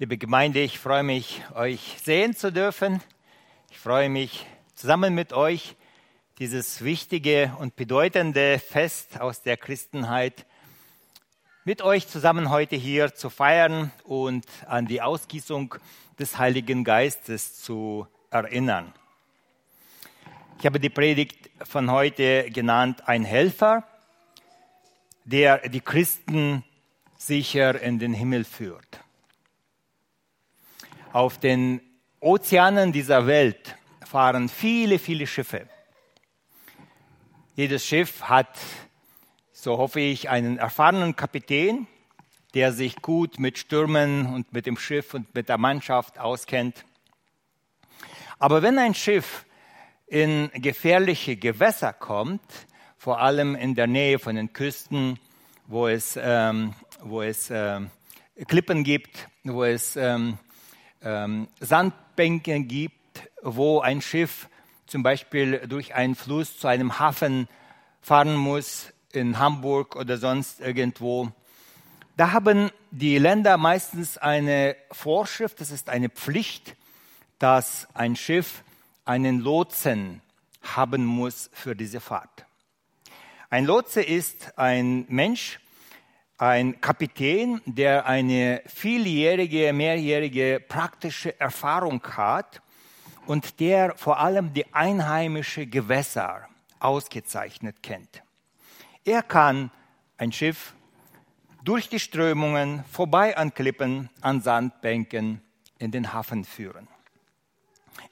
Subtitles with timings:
[0.00, 3.02] Liebe Gemeinde, ich freue mich, euch sehen zu dürfen.
[3.68, 5.74] Ich freue mich, zusammen mit euch
[6.38, 10.46] dieses wichtige und bedeutende Fest aus der Christenheit
[11.64, 15.74] mit euch zusammen heute hier zu feiern und an die Ausgießung
[16.16, 18.94] des Heiligen Geistes zu erinnern.
[20.60, 23.82] Ich habe die Predigt von heute genannt, ein Helfer,
[25.24, 26.62] der die Christen
[27.16, 29.00] sicher in den Himmel führt.
[31.12, 31.80] Auf den
[32.20, 35.66] Ozeanen dieser Welt fahren viele, viele Schiffe.
[37.56, 38.58] Jedes Schiff hat,
[39.52, 41.86] so hoffe ich, einen erfahrenen Kapitän,
[42.52, 46.84] der sich gut mit Stürmen und mit dem Schiff und mit der Mannschaft auskennt.
[48.38, 49.46] Aber wenn ein Schiff
[50.06, 52.42] in gefährliche Gewässer kommt,
[52.98, 55.18] vor allem in der Nähe von den Küsten,
[55.66, 57.90] wo es, ähm, wo es ähm,
[58.46, 60.38] Klippen gibt, wo es ähm,
[61.02, 64.48] ähm, Sandbänke gibt, wo ein Schiff
[64.86, 67.48] zum Beispiel durch einen Fluss zu einem Hafen
[68.00, 71.30] fahren muss, in Hamburg oder sonst irgendwo.
[72.16, 76.76] Da haben die Länder meistens eine Vorschrift, das ist eine Pflicht,
[77.38, 78.62] dass ein Schiff
[79.04, 80.20] einen Lotsen
[80.62, 82.44] haben muss für diese Fahrt.
[83.50, 85.60] Ein Lotse ist ein Mensch,
[86.38, 92.62] ein Kapitän, der eine vieljährige, mehrjährige praktische Erfahrung hat
[93.26, 98.22] und der vor allem die einheimische Gewässer ausgezeichnet kennt.
[99.04, 99.72] Er kann
[100.16, 100.74] ein Schiff
[101.64, 105.42] durch die Strömungen, vorbei an Klippen, an Sandbänken
[105.78, 106.86] in den Hafen führen.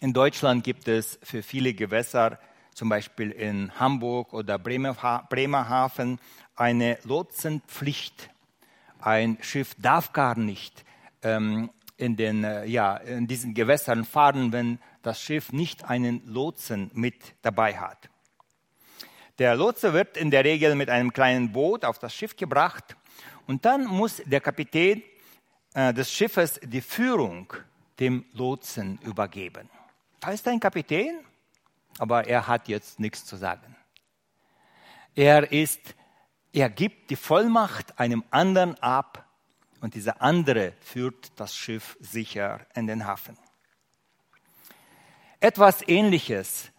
[0.00, 2.40] In Deutschland gibt es für viele Gewässer,
[2.76, 6.20] zum Beispiel in Hamburg oder Bremerhaven,
[6.54, 8.28] eine Lotsenpflicht.
[9.00, 10.84] Ein Schiff darf gar nicht
[11.22, 16.90] ähm, in, den, äh, ja, in diesen Gewässern fahren, wenn das Schiff nicht einen Lotsen
[16.92, 18.10] mit dabei hat.
[19.38, 22.94] Der Lotse wird in der Regel mit einem kleinen Boot auf das Schiff gebracht
[23.46, 25.02] und dann muss der Kapitän
[25.72, 27.50] äh, des Schiffes die Führung
[27.98, 29.70] dem Lotsen übergeben.
[30.20, 31.20] Da ist ein Kapitän,
[31.98, 33.76] aber er hat jetzt nichts zu sagen.
[35.14, 35.94] Er ist
[36.56, 39.26] er gibt die Vollmacht einem anderen ab
[39.82, 43.36] und dieser andere führt das Schiff sicher in den Hafen.
[45.38, 46.70] Etwas Ähnliches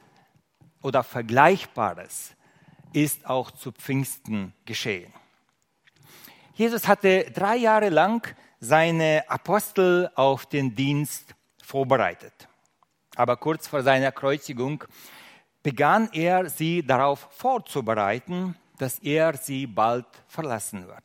[0.82, 2.32] oder Vergleichbares
[2.92, 5.14] ist auch zu Pfingsten geschehen.
[6.56, 8.28] Jesus hatte drei Jahre lang
[8.60, 12.48] seine Apostel auf den Dienst vorbereitet.
[13.18, 14.84] Aber kurz vor seiner Kreuzigung
[15.64, 21.04] begann er sie darauf vorzubereiten, dass er sie bald verlassen wird.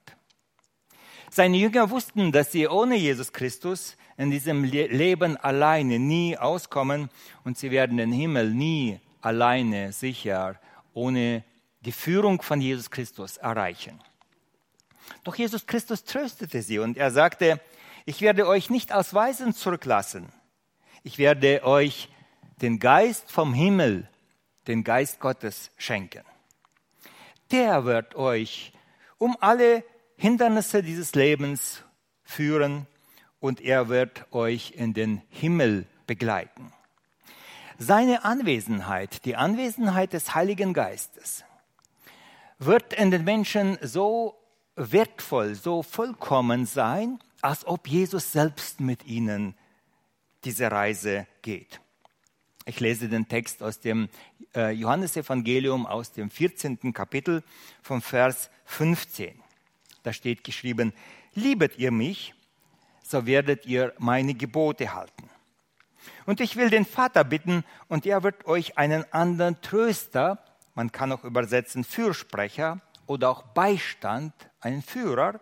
[1.30, 7.08] Seine Jünger wussten, dass sie ohne Jesus Christus in diesem Leben alleine nie auskommen
[7.44, 10.60] und sie werden den Himmel nie alleine sicher
[10.92, 11.42] ohne
[11.80, 13.98] die Führung von Jesus Christus erreichen.
[15.24, 17.58] Doch Jesus Christus tröstete sie und er sagte,
[18.04, 20.30] ich werde euch nicht als Weisen zurücklassen.
[21.02, 22.08] Ich werde euch
[22.60, 24.08] den Geist vom Himmel,
[24.66, 26.22] den Geist Gottes schenken
[27.52, 28.72] der wird euch
[29.18, 29.84] um alle
[30.16, 31.84] Hindernisse dieses Lebens
[32.24, 32.86] führen
[33.40, 36.72] und er wird euch in den Himmel begleiten.
[37.78, 41.44] Seine Anwesenheit, die Anwesenheit des Heiligen Geistes,
[42.58, 44.38] wird in den Menschen so
[44.76, 49.54] wertvoll, so vollkommen sein, als ob Jesus selbst mit ihnen
[50.44, 51.80] diese Reise geht.
[52.64, 54.08] Ich lese den Text aus dem
[54.54, 56.92] äh, Johannesevangelium aus dem 14.
[56.92, 57.42] Kapitel
[57.82, 59.40] vom Vers 15.
[60.02, 60.92] Da steht geschrieben,
[61.34, 62.34] liebet ihr mich,
[63.02, 65.28] so werdet ihr meine Gebote halten.
[66.26, 70.38] Und ich will den Vater bitten, und er wird euch einen anderen Tröster,
[70.74, 75.40] man kann auch übersetzen Fürsprecher oder auch Beistand, einen Führer,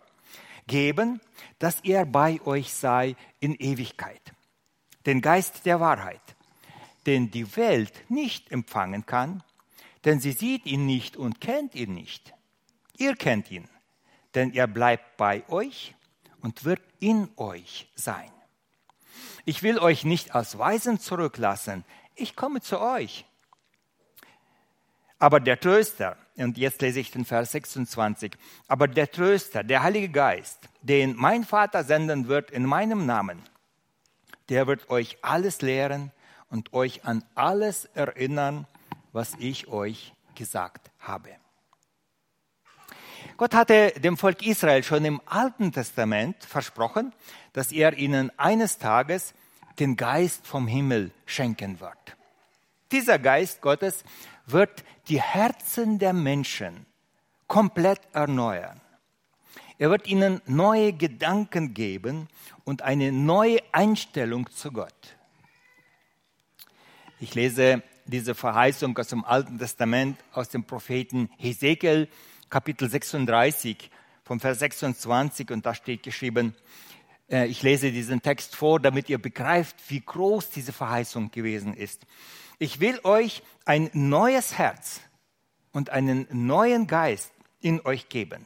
[0.67, 1.21] geben,
[1.59, 4.21] dass er bei euch sei in Ewigkeit.
[5.05, 6.21] Den Geist der Wahrheit
[7.05, 9.43] den die Welt nicht empfangen kann,
[10.05, 12.33] denn sie sieht ihn nicht und kennt ihn nicht.
[12.97, 13.67] Ihr kennt ihn,
[14.35, 15.95] denn er bleibt bei euch
[16.41, 18.31] und wird in euch sein.
[19.45, 21.83] Ich will euch nicht als Weisen zurücklassen,
[22.15, 23.25] ich komme zu euch.
[25.17, 28.33] Aber der Tröster, und jetzt lese ich den Vers 26,
[28.67, 33.41] aber der Tröster, der Heilige Geist, den mein Vater senden wird in meinem Namen,
[34.51, 36.11] der wird euch alles lehren
[36.49, 38.67] und euch an alles erinnern,
[39.13, 41.29] was ich euch gesagt habe.
[43.37, 47.13] Gott hatte dem Volk Israel schon im Alten Testament versprochen,
[47.53, 49.33] dass er ihnen eines Tages
[49.79, 52.17] den Geist vom Himmel schenken wird.
[52.91, 54.03] Dieser Geist Gottes
[54.45, 56.85] wird die Herzen der Menschen
[57.47, 58.81] komplett erneuern.
[59.81, 62.27] Er wird ihnen neue Gedanken geben
[62.65, 65.17] und eine neue Einstellung zu Gott.
[67.19, 72.09] Ich lese diese Verheißung aus dem Alten Testament, aus dem Propheten Hesekiel,
[72.51, 73.89] Kapitel 36,
[74.23, 76.55] vom Vers 26, und da steht geschrieben,
[77.27, 82.05] äh, ich lese diesen Text vor, damit ihr begreift, wie groß diese Verheißung gewesen ist.
[82.59, 85.01] Ich will euch ein neues Herz
[85.71, 87.31] und einen neuen Geist
[87.61, 88.45] in euch geben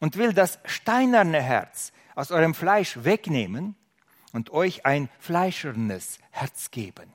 [0.00, 3.76] und will das steinerne Herz aus eurem Fleisch wegnehmen
[4.32, 7.12] und euch ein fleischernes Herz geben.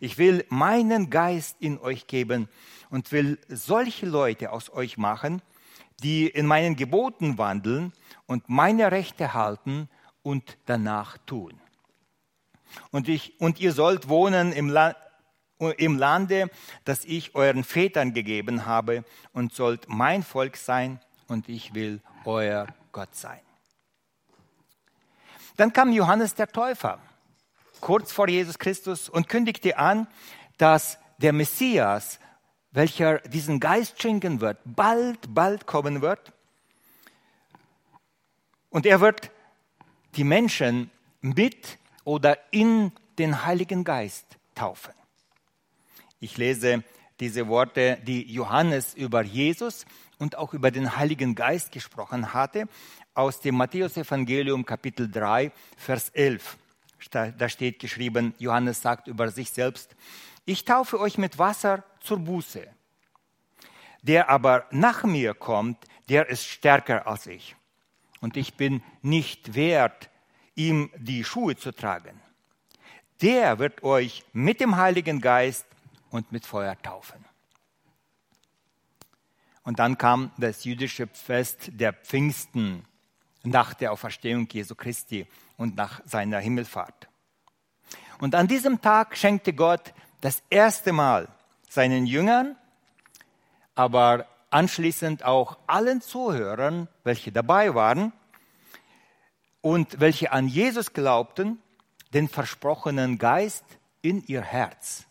[0.00, 2.48] Ich will meinen Geist in euch geben
[2.90, 5.42] und will solche Leute aus euch machen,
[6.02, 7.92] die in meinen Geboten wandeln
[8.26, 9.88] und meine Rechte halten
[10.22, 11.60] und danach tun.
[12.90, 14.96] Und, ich, und ihr sollt wohnen im, La
[15.78, 16.50] im Lande,
[16.84, 22.66] das ich euren Vätern gegeben habe, und sollt mein Volk sein, und ich will euer
[22.92, 23.40] Gott sein.
[25.56, 26.98] Dann kam Johannes der Täufer
[27.80, 30.06] kurz vor Jesus Christus und kündigte an,
[30.56, 32.18] dass der Messias,
[32.72, 36.32] welcher diesen Geist schenken wird, bald, bald kommen wird.
[38.70, 39.30] Und er wird
[40.16, 40.90] die Menschen
[41.20, 44.94] mit oder in den Heiligen Geist taufen.
[46.20, 46.82] Ich lese
[47.20, 49.84] diese Worte, die Johannes über Jesus
[50.24, 52.66] und auch über den Heiligen Geist gesprochen hatte,
[53.12, 56.56] aus dem Matthäusevangelium Kapitel 3, Vers 11.
[57.10, 59.94] Da steht geschrieben, Johannes sagt über sich selbst,
[60.46, 62.66] ich taufe euch mit Wasser zur Buße.
[64.00, 67.54] Der aber nach mir kommt, der ist stärker als ich.
[68.22, 70.08] Und ich bin nicht wert,
[70.54, 72.18] ihm die Schuhe zu tragen.
[73.20, 75.66] Der wird euch mit dem Heiligen Geist
[76.08, 77.22] und mit Feuer taufen.
[79.64, 82.84] Und dann kam das jüdische Fest der Pfingsten
[83.42, 85.26] nach der Auferstehung Jesu Christi
[85.56, 87.08] und nach seiner Himmelfahrt.
[88.20, 91.28] Und an diesem Tag schenkte Gott das erste Mal
[91.68, 92.56] seinen Jüngern,
[93.74, 98.12] aber anschließend auch allen Zuhörern, welche dabei waren
[99.60, 101.58] und welche an Jesus glaubten,
[102.12, 103.64] den versprochenen Geist
[104.00, 105.06] in ihr Herz.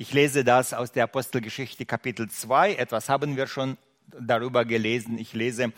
[0.00, 2.76] Ich lese das aus der Apostelgeschichte Kapitel 2.
[2.76, 3.76] Etwas haben wir schon
[4.16, 5.18] darüber gelesen.
[5.18, 5.72] Ich lese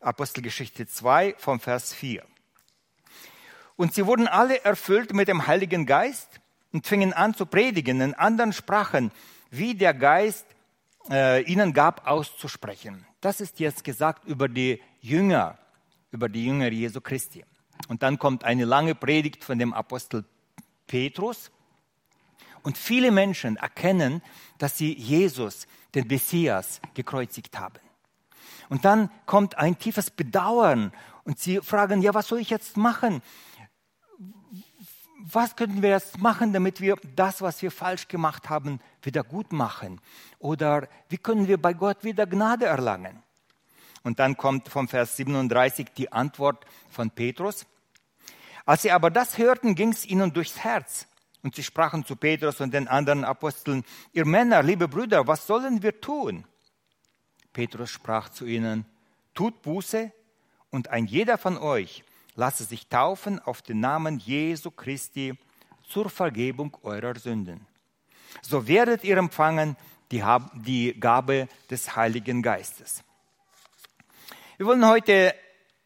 [0.00, 2.24] Apostelgeschichte 2 vom Vers 4.
[3.76, 6.40] Und sie wurden alle erfüllt mit dem Heiligen Geist
[6.72, 9.12] und fingen an zu predigen in anderen Sprachen,
[9.50, 10.46] wie der Geist
[11.10, 13.04] äh, ihnen gab, auszusprechen.
[13.20, 15.58] Das ist jetzt gesagt über die Jünger,
[16.12, 17.44] über die Jünger Jesu Christi.
[17.88, 20.24] Und dann kommt eine lange Predigt von dem Apostel
[20.86, 21.50] Petrus.
[22.62, 24.22] Und viele Menschen erkennen,
[24.58, 27.80] dass sie Jesus, den Messias, gekreuzigt haben.
[28.68, 30.92] Und dann kommt ein tiefes Bedauern
[31.24, 33.22] und sie fragen, ja, was soll ich jetzt machen?
[35.18, 39.52] Was können wir jetzt machen, damit wir das, was wir falsch gemacht haben, wieder gut
[39.52, 40.00] machen?
[40.38, 43.22] Oder wie können wir bei Gott wieder Gnade erlangen?
[44.02, 47.66] Und dann kommt vom Vers 37 die Antwort von Petrus.
[48.64, 51.06] Als sie aber das hörten, ging es ihnen durchs Herz.
[51.42, 55.82] Und sie sprachen zu Petrus und den anderen Aposteln, ihr Männer, liebe Brüder, was sollen
[55.82, 56.44] wir tun?
[57.52, 58.84] Petrus sprach zu ihnen,
[59.34, 60.12] tut Buße
[60.70, 62.04] und ein jeder von euch
[62.34, 65.34] lasse sich taufen auf den Namen Jesu Christi
[65.88, 67.66] zur Vergebung eurer Sünden.
[68.42, 69.76] So werdet ihr empfangen
[70.10, 73.02] die, Gabe des Heiligen Geistes.
[74.56, 75.34] Wir wollen heute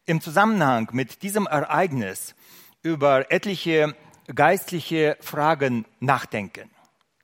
[0.05, 2.35] im Zusammenhang mit diesem Ereignis
[2.81, 3.95] über etliche
[4.33, 6.69] geistliche Fragen nachdenken.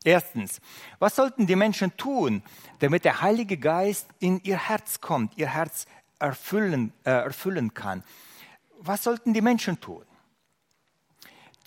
[0.04, 0.62] Erstens,
[1.00, 2.42] was sollten die Menschen tun,
[2.80, 5.86] damit der Heilige Geist in ihr Herz kommt, ihr Herz
[6.20, 8.04] erfüllen, äh, erfüllen kann?
[8.80, 10.04] Was sollten die Menschen tun?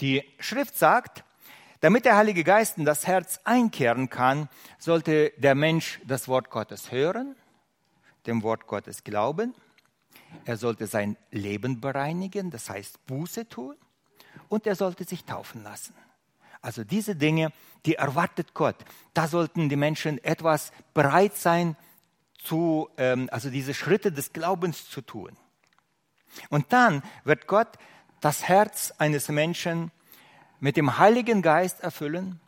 [0.00, 1.22] Die Schrift sagt,
[1.80, 4.48] damit der Heilige Geist in das Herz einkehren kann,
[4.78, 7.36] sollte der Mensch das Wort Gottes hören,
[8.26, 9.54] dem Wort Gottes glauben,
[10.44, 13.76] er sollte sein Leben bereinigen, das heißt Buße tun,
[14.54, 15.96] und er sollte sich taufen lassen.
[16.62, 17.52] Also diese Dinge,
[17.86, 18.76] die erwartet Gott.
[19.12, 21.76] Da sollten die Menschen etwas bereit sein,
[22.38, 25.36] zu, ähm, also diese Schritte des Glaubens zu tun.
[26.50, 27.66] Und dann wird Gott
[28.20, 29.90] das Herz eines Menschen
[30.60, 32.38] mit dem Heiligen Geist erfüllen,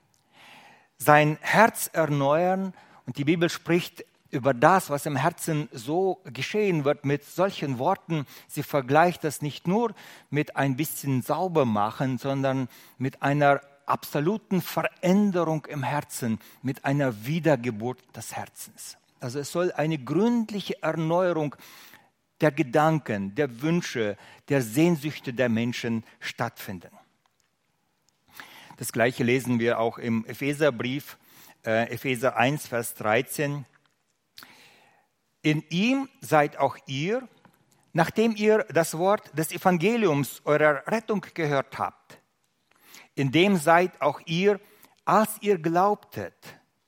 [0.99, 2.73] sein Herz erneuern.
[3.05, 8.27] Und die Bibel spricht über das, was im Herzen so geschehen wird, mit solchen Worten.
[8.49, 9.95] Sie vergleicht das nicht nur
[10.31, 12.69] mit ein bisschen sauber machen, sondern
[12.99, 18.97] mit einer absoluten Veränderung im Herzen, mit einer Wiedergeburt des Herzens.
[19.21, 21.57] Also es soll eine gründliche Erneuerung
[22.41, 24.17] der Gedanken, der Wünsche,
[24.49, 26.91] der Sehnsüchte der Menschen stattfinden.
[28.77, 31.17] Das gleiche lesen wir auch im Epheserbrief,
[31.65, 33.65] äh, Epheser 1, Vers 13.
[35.47, 37.29] In ihm seid auch ihr,
[37.93, 42.19] nachdem ihr das Wort des Evangeliums eurer Rettung gehört habt.
[43.15, 44.59] In dem seid auch ihr,
[45.05, 46.35] als ihr glaubtet,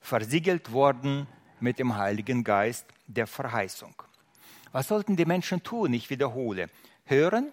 [0.00, 1.28] versiegelt worden
[1.60, 3.94] mit dem Heiligen Geist der Verheißung.
[4.72, 5.92] Was sollten die Menschen tun?
[5.92, 6.68] Ich wiederhole.
[7.04, 7.52] Hören,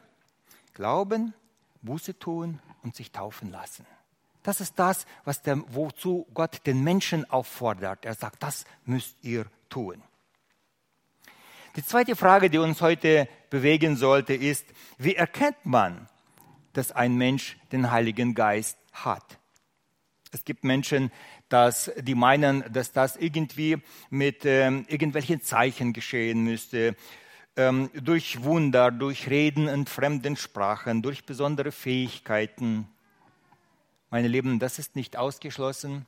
[0.74, 1.36] glauben,
[1.84, 3.86] Buße tun und sich taufen lassen.
[4.42, 8.06] Das ist das, was der, wozu Gott den Menschen auffordert.
[8.06, 10.02] Er sagt, das müsst ihr tun.
[11.76, 14.66] Die zweite Frage, die uns heute bewegen sollte, ist,
[14.98, 16.08] wie erkennt man,
[16.72, 19.40] dass ein Mensch den Heiligen Geist hat?
[20.32, 21.12] Es gibt Menschen,
[21.50, 23.78] dass die meinen, dass das irgendwie
[24.10, 26.96] mit ähm, irgendwelchen Zeichen geschehen müsste,
[27.58, 32.88] ähm, durch Wunder, durch Reden in fremden Sprachen, durch besondere Fähigkeiten.
[34.10, 36.06] Meine Lieben, das ist nicht ausgeschlossen.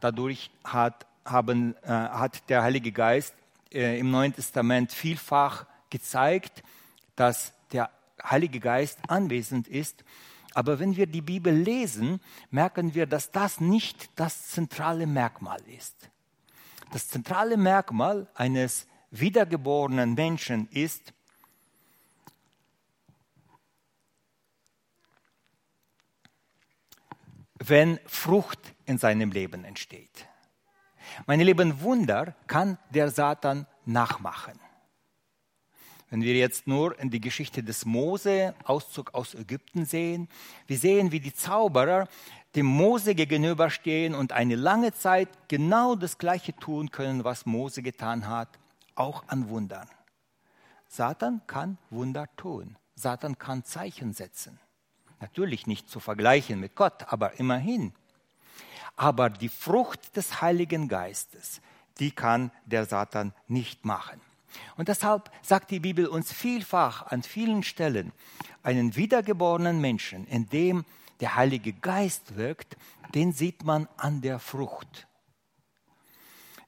[0.00, 3.34] Dadurch hat, haben, äh, hat der Heilige Geist
[3.72, 6.62] äh, im Neuen Testament vielfach gezeigt,
[7.14, 7.90] dass der
[8.22, 10.04] Heilige Geist anwesend ist
[10.56, 12.18] aber wenn wir die Bibel lesen,
[12.50, 16.08] merken wir, dass das nicht das zentrale Merkmal ist.
[16.92, 21.12] Das zentrale Merkmal eines wiedergeborenen Menschen ist,
[27.58, 30.26] wenn Frucht in seinem Leben entsteht.
[31.26, 34.58] Meine lieben Wunder kann der Satan nachmachen.
[36.10, 40.28] Wenn wir jetzt nur in die Geschichte des Mose, Auszug aus Ägypten sehen,
[40.66, 42.06] wir sehen, wie die Zauberer
[42.54, 48.28] dem Mose gegenüberstehen und eine lange Zeit genau das Gleiche tun können, was Mose getan
[48.28, 48.48] hat,
[48.94, 49.88] auch an Wundern.
[50.88, 52.76] Satan kann Wunder tun.
[52.94, 54.60] Satan kann Zeichen setzen.
[55.20, 57.92] Natürlich nicht zu vergleichen mit Gott, aber immerhin.
[58.96, 61.60] Aber die Frucht des Heiligen Geistes,
[61.98, 64.20] die kann der Satan nicht machen.
[64.76, 68.12] Und deshalb sagt die Bibel uns vielfach an vielen Stellen,
[68.62, 70.84] einen wiedergeborenen Menschen, in dem
[71.20, 72.76] der Heilige Geist wirkt,
[73.14, 75.06] den sieht man an der Frucht.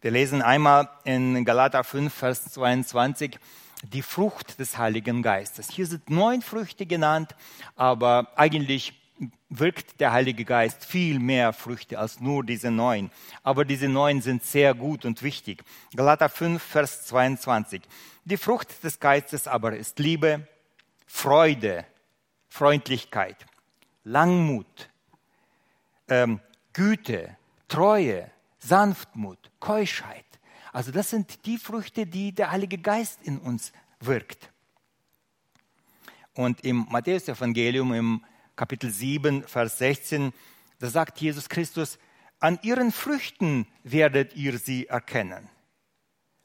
[0.00, 3.38] Wir lesen einmal in Galater 5, Vers 22
[3.82, 5.70] die Frucht des Heiligen Geistes.
[5.70, 7.34] Hier sind neun Früchte genannt,
[7.76, 8.97] aber eigentlich
[9.48, 13.10] wirkt der Heilige Geist viel mehr Früchte als nur diese neun.
[13.42, 15.64] Aber diese neun sind sehr gut und wichtig.
[15.94, 17.82] Galater 5, Vers 22.
[18.24, 20.46] Die Frucht des Geistes aber ist Liebe,
[21.06, 21.84] Freude,
[22.48, 23.46] Freundlichkeit,
[24.04, 24.90] Langmut,
[26.08, 26.40] ähm,
[26.72, 27.36] Güte,
[27.68, 30.24] Treue, Sanftmut, Keuschheit.
[30.72, 34.50] Also das sind die Früchte, die der Heilige Geist in uns wirkt.
[36.34, 38.24] Und im Matthäus-Evangelium, im
[38.58, 40.32] Kapitel 7, Vers 16,
[40.80, 41.96] da sagt Jesus Christus,
[42.40, 45.48] an ihren Früchten werdet ihr sie erkennen.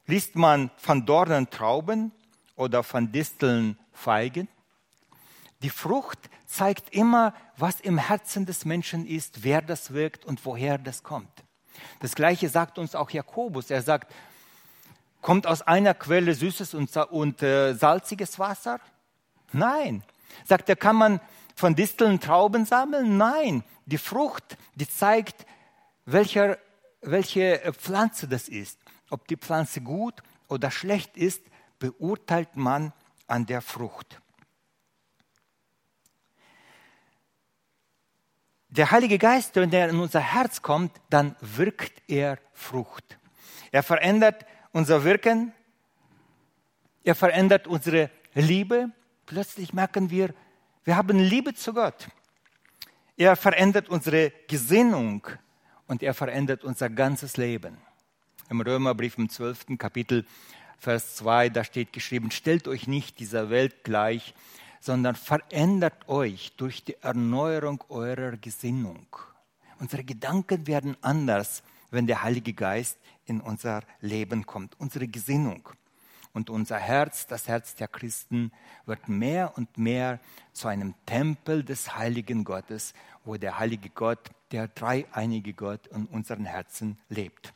[0.06, 2.12] Liest man von Dornen Trauben
[2.54, 4.46] oder von Disteln Feigen?
[5.62, 10.78] Die Frucht zeigt immer, was im Herzen des Menschen ist, wer das wirkt und woher
[10.78, 11.42] das kommt.
[11.98, 13.72] Das Gleiche sagt uns auch Jakobus.
[13.72, 14.14] Er sagt,
[15.20, 18.78] kommt aus einer Quelle süßes und, und äh, salziges Wasser?
[19.50, 20.04] Nein.
[20.44, 21.20] Sagt er, kann man
[21.54, 23.16] von Disteln Trauben sammeln?
[23.16, 25.46] Nein, die Frucht, die zeigt,
[26.04, 26.58] welcher,
[27.00, 28.78] welche Pflanze das ist.
[29.10, 31.42] Ob die Pflanze gut oder schlecht ist,
[31.78, 32.92] beurteilt man
[33.26, 34.20] an der Frucht.
[38.68, 43.18] Der Heilige Geist, wenn er in unser Herz kommt, dann wirkt er Frucht.
[43.70, 45.52] Er verändert unser Wirken,
[47.04, 48.90] er verändert unsere Liebe.
[49.26, 50.34] Plötzlich merken wir,
[50.84, 52.08] wir haben Liebe zu Gott.
[53.16, 55.26] Er verändert unsere Gesinnung
[55.86, 57.78] und er verändert unser ganzes Leben.
[58.50, 59.78] Im Römerbrief im 12.
[59.78, 60.26] Kapitel,
[60.78, 64.34] Vers 2, da steht geschrieben, stellt euch nicht dieser Welt gleich,
[64.80, 69.06] sondern verändert euch durch die Erneuerung eurer Gesinnung.
[69.78, 75.66] Unsere Gedanken werden anders, wenn der Heilige Geist in unser Leben kommt, unsere Gesinnung.
[76.34, 78.50] Und unser Herz, das Herz der Christen,
[78.86, 80.18] wird mehr und mehr
[80.52, 82.92] zu einem Tempel des heiligen Gottes,
[83.24, 84.18] wo der heilige Gott,
[84.50, 87.54] der dreieinige Gott in unseren Herzen lebt.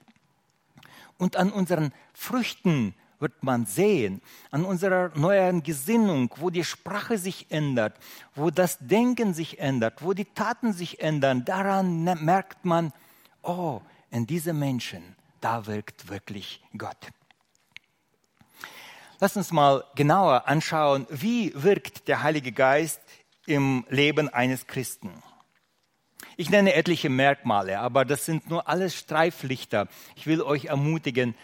[1.19, 7.51] Und an unseren Früchten wird man sehen, an unserer neuen Gesinnung, wo die Sprache sich
[7.51, 7.99] ändert,
[8.37, 12.93] wo das Denken sich ändert, wo die Taten sich ändern, daran ne-, merkt man,
[13.43, 13.81] oh,
[14.13, 17.09] in diese Menschen, da wirkt wirklich Gott.
[19.21, 23.01] Lass uns mal genauer anschauen, wie wirkt der Heilige Geist
[23.47, 25.11] im Leben eines Christen.
[26.37, 29.89] Ich nenne etliche Merkmale, aber das sind nur alles Streiflichter.
[30.15, 31.35] Ich will euch ermutigen,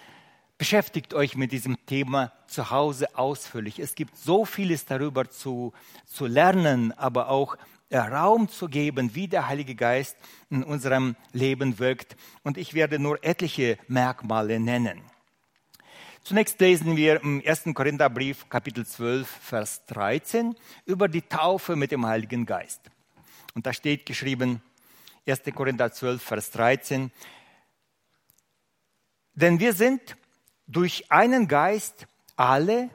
[0.57, 3.81] beschäftigt euch mit diesem Thema zu Hause ausführlich.
[3.81, 5.73] Es gibt so vieles darüber zu,
[6.07, 7.57] zu lernen, aber auch
[7.89, 10.17] äh, Raum zu geben, wie der Heilige Geist
[10.49, 12.15] in unserem Leben wirkt.
[12.45, 15.03] Und ich werde nur etliche Merkmale nennen.
[16.25, 17.65] Zunächst lesen wir im 1.
[17.75, 22.81] Korintherbrief Kapitel 12, Vers 13 über die Taufe mit dem Heiligen Geist.
[23.55, 24.63] Und da steht geschrieben,
[25.27, 25.43] 1.
[25.55, 27.11] Korinther 12, Vers 13,
[29.35, 30.17] denn wir sind
[30.67, 32.89] durch einen Geist alle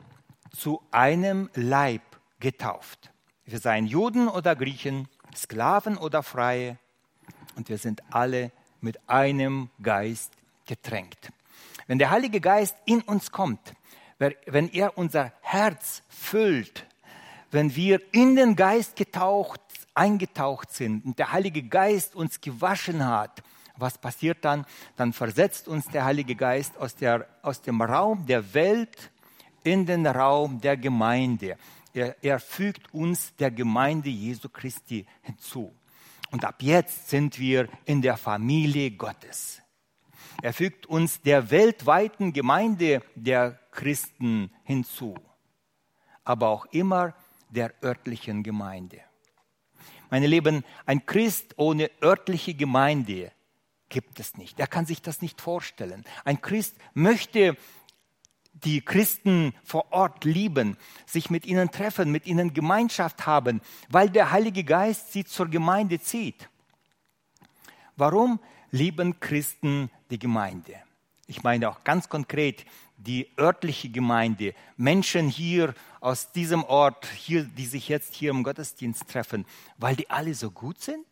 [0.57, 2.01] zu einem Leib
[2.39, 3.11] getauft.
[3.45, 6.79] Wir seien Juden oder Griechen, Sklaven oder Freie,
[7.55, 10.31] und wir sind alle mit einem Geist
[10.65, 11.31] getränkt.
[11.89, 13.73] Wenn der Heilige Geist in uns kommt,
[14.19, 16.85] wenn er unser Herz füllt,
[17.49, 19.59] wenn wir in den Geist getaucht,
[19.95, 23.41] eingetaucht sind und der Heilige Geist uns gewaschen hat,
[23.75, 24.67] was passiert dann?
[24.97, 29.09] Dann versetzt uns der Heilige Geist aus, der, aus dem Raum der Welt
[29.63, 31.57] in den Raum der Gemeinde.
[31.91, 35.73] Er, er fügt uns der Gemeinde Jesu Christi hinzu.
[36.29, 39.63] Und ab jetzt sind wir in der Familie Gottes.
[40.41, 45.15] Er fügt uns der weltweiten Gemeinde der Christen hinzu,
[46.23, 47.13] aber auch immer
[47.49, 49.01] der örtlichen Gemeinde.
[50.09, 53.31] Meine Lieben, ein Christ ohne örtliche Gemeinde
[53.89, 54.59] gibt es nicht.
[54.59, 56.03] Er kann sich das nicht vorstellen.
[56.23, 57.57] Ein Christ möchte
[58.53, 64.31] die Christen vor Ort lieben, sich mit ihnen treffen, mit ihnen Gemeinschaft haben, weil der
[64.31, 66.49] Heilige Geist sie zur Gemeinde zieht.
[67.95, 68.39] Warum
[68.71, 70.75] lieben Christen die Gemeinde?
[71.27, 72.65] Ich meine auch ganz konkret
[72.97, 79.07] die örtliche Gemeinde, Menschen hier aus diesem Ort, hier, die sich jetzt hier im Gottesdienst
[79.07, 79.45] treffen,
[79.77, 81.05] weil die alle so gut sind?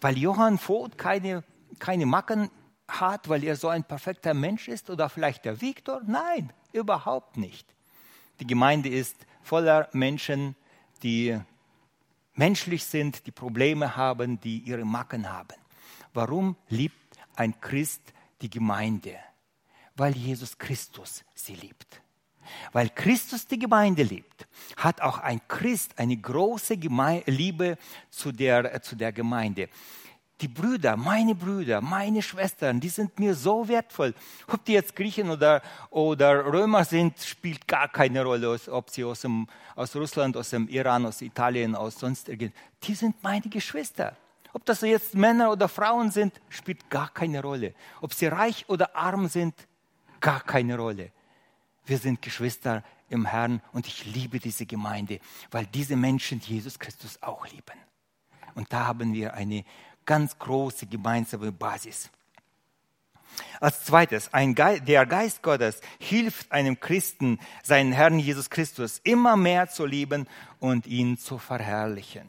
[0.00, 1.42] Weil Johann Vogt keine,
[1.78, 2.50] keine Macken
[2.88, 6.02] hat, weil er so ein perfekter Mensch ist oder vielleicht der Viktor?
[6.06, 7.66] Nein, überhaupt nicht.
[8.40, 10.54] Die Gemeinde ist voller Menschen,
[11.02, 11.38] die
[12.34, 15.56] menschlich sind, die Probleme haben, die ihre Macken haben.
[16.14, 17.01] Warum liebt
[17.36, 18.02] ein Christ
[18.40, 19.16] die Gemeinde?
[19.96, 22.00] Weil Jesus Christus sie liebt.
[22.72, 27.78] Weil Christus die Gemeinde liebt, hat auch ein Christ eine große Geme Liebe
[28.10, 29.68] zu der, zu der Gemeinde
[30.42, 34.12] die Brüder, meine Brüder, meine Schwestern, die sind mir so wertvoll.
[34.48, 39.20] Ob die jetzt Griechen oder, oder Römer sind, spielt gar keine Rolle, ob sie aus,
[39.20, 42.54] dem, aus Russland, aus dem Iran, aus Italien, aus sonst irgend.
[42.82, 44.16] Die sind meine Geschwister.
[44.52, 47.74] Ob das jetzt Männer oder Frauen sind, spielt gar keine Rolle.
[48.00, 49.54] Ob sie reich oder arm sind,
[50.20, 51.10] gar keine Rolle.
[51.84, 57.22] Wir sind Geschwister im Herrn und ich liebe diese Gemeinde, weil diese Menschen Jesus Christus
[57.22, 57.78] auch lieben.
[58.54, 59.64] Und da haben wir eine
[60.04, 62.10] ganz große gemeinsame Basis.
[63.60, 69.68] Als zweites, Geist, der Geist Gottes hilft einem Christen, seinen Herrn Jesus Christus immer mehr
[69.68, 70.26] zu lieben
[70.60, 72.28] und ihn zu verherrlichen.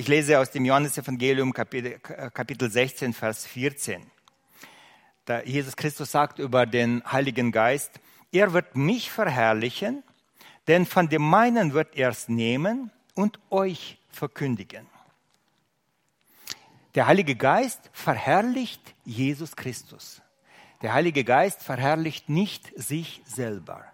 [0.00, 4.10] Ich lese aus dem Johannesevangelium Kapitel, Kapitel 16, Vers 14.
[5.26, 8.00] Da Jesus Christus sagt über den Heiligen Geist,
[8.32, 10.02] er wird mich verherrlichen,
[10.68, 14.86] denn von dem meinen wird er es nehmen und euch verkündigen.
[16.94, 20.22] Der Heilige Geist verherrlicht Jesus Christus.
[20.80, 23.84] Der Heilige Geist verherrlicht nicht sich selber.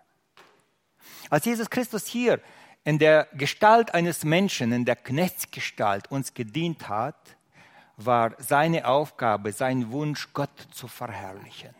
[1.30, 2.40] Als Jesus Christus hier
[2.86, 7.36] in der Gestalt eines Menschen, in der Knechtsgestalt uns gedient hat,
[7.96, 11.74] war seine Aufgabe, sein Wunsch, Gott zu verherrlichen,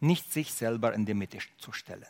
[0.00, 2.06] nicht sich selber in die Mitte zu stellen.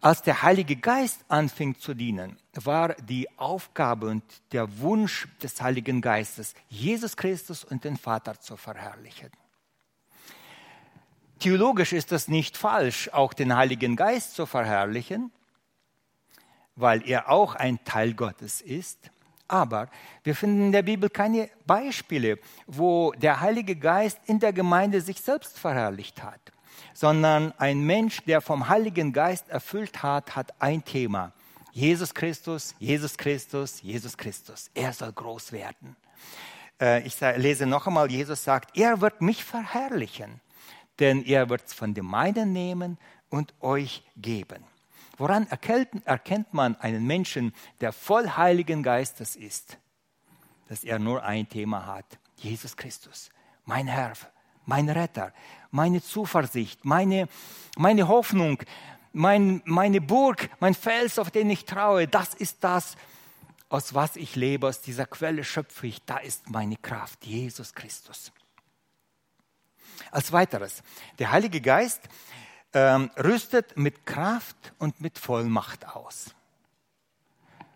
[0.00, 6.00] Als der Heilige Geist anfing zu dienen, war die Aufgabe und der Wunsch des Heiligen
[6.00, 9.32] Geistes, Jesus Christus und den Vater zu verherrlichen.
[11.40, 15.32] Theologisch ist es nicht falsch, auch den Heiligen Geist zu verherrlichen,
[16.76, 19.10] weil er auch ein Teil Gottes ist.
[19.48, 19.88] Aber
[20.24, 25.20] wir finden in der Bibel keine Beispiele, wo der Heilige Geist in der Gemeinde sich
[25.20, 26.40] selbst verherrlicht hat
[26.96, 31.32] sondern ein Mensch, der vom Heiligen Geist erfüllt hat, hat ein Thema.
[31.72, 34.70] Jesus Christus, Jesus Christus, Jesus Christus.
[34.72, 35.94] Er soll groß werden.
[36.80, 40.40] Äh, ich lese noch einmal, Jesus sagt, er wird mich verherrlichen,
[40.98, 42.96] denn er wird es von dem meinen nehmen
[43.28, 44.64] und euch geben.
[45.18, 49.78] Woran erkennt man einen Menschen, der voll Heiligen Geistes ist?
[50.68, 53.30] Dass er nur ein Thema hat, Jesus Christus,
[53.64, 54.12] mein Herr,
[54.66, 55.32] mein Retter,
[55.70, 57.28] meine Zuversicht, meine,
[57.76, 58.62] meine Hoffnung,
[59.12, 62.96] mein, meine Burg, mein Fels, auf den ich traue, das ist das,
[63.68, 68.32] aus was ich lebe, aus dieser Quelle schöpfe ich, da ist meine Kraft, Jesus Christus.
[70.10, 70.82] Als weiteres,
[71.18, 72.02] der Heilige Geist
[72.76, 76.34] ähm, rüstet mit Kraft und mit Vollmacht aus.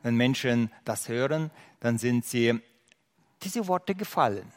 [0.02, 2.60] Wenn Menschen das hören, dann sind sie
[3.42, 4.52] diese Worte gefallen.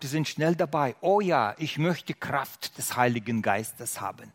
[0.00, 0.94] Sie sind schnell dabei.
[1.00, 4.32] Oh ja, ich möchte Kraft des Heiligen Geistes haben.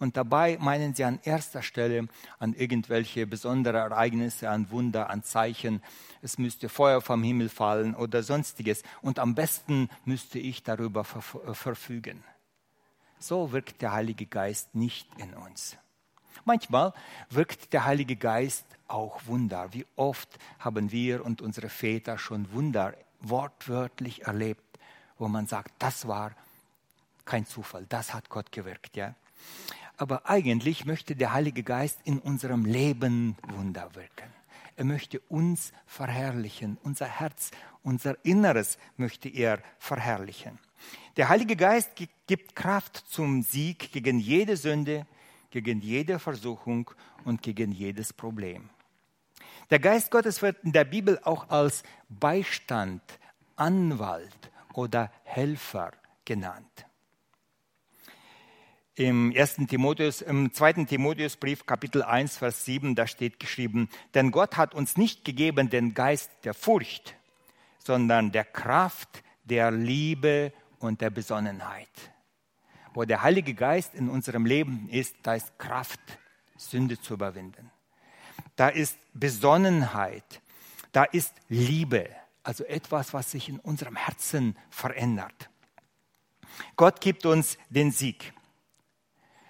[0.00, 2.06] Und dabei meinen sie an erster Stelle
[2.38, 5.82] an irgendwelche besondere Ereignisse, an Wunder, an Zeichen.
[6.20, 8.82] Es müsste Feuer vom Himmel fallen oder sonstiges.
[9.00, 12.22] Und am besten müsste ich darüber verfügen.
[13.24, 15.78] So wirkt der Heilige Geist nicht in uns.
[16.44, 16.92] Manchmal
[17.30, 19.72] wirkt der Heilige Geist auch Wunder.
[19.72, 24.78] Wie oft haben wir und unsere Väter schon Wunder wortwörtlich erlebt,
[25.16, 26.32] wo man sagt, das war
[27.24, 28.94] kein Zufall, das hat Gott gewirkt.
[28.94, 29.14] Ja?
[29.96, 34.30] Aber eigentlich möchte der Heilige Geist in unserem Leben Wunder wirken.
[34.76, 37.52] Er möchte uns verherrlichen, unser Herz,
[37.84, 40.58] unser Inneres möchte er verherrlichen.
[41.16, 41.90] Der Heilige Geist
[42.26, 45.06] gibt Kraft zum Sieg gegen jede Sünde,
[45.50, 46.90] gegen jede Versuchung
[47.24, 48.70] und gegen jedes Problem.
[49.70, 53.02] Der Geist Gottes wird in der Bibel auch als Beistand,
[53.56, 55.92] Anwalt oder Helfer
[56.24, 56.86] genannt.
[58.96, 64.56] Im ersten Timotheus, im zweiten Timotheusbrief, Kapitel 1, Vers 7, da steht geschrieben, denn Gott
[64.56, 67.16] hat uns nicht gegeben den Geist der Furcht,
[67.84, 71.88] sondern der Kraft, der Liebe und der Besonnenheit.
[72.94, 76.00] Wo der Heilige Geist in unserem Leben ist, da ist Kraft,
[76.56, 77.70] Sünde zu überwinden.
[78.56, 80.40] Da ist Besonnenheit,
[80.92, 82.08] da ist Liebe,
[82.42, 85.50] also etwas, was sich in unserem Herzen verändert.
[86.76, 88.32] Gott gibt uns den Sieg.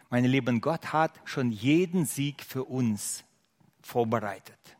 [0.08, 3.24] Meine Lieben, Gott hat schon jeden Sieg für uns
[3.82, 4.73] vorbereitet.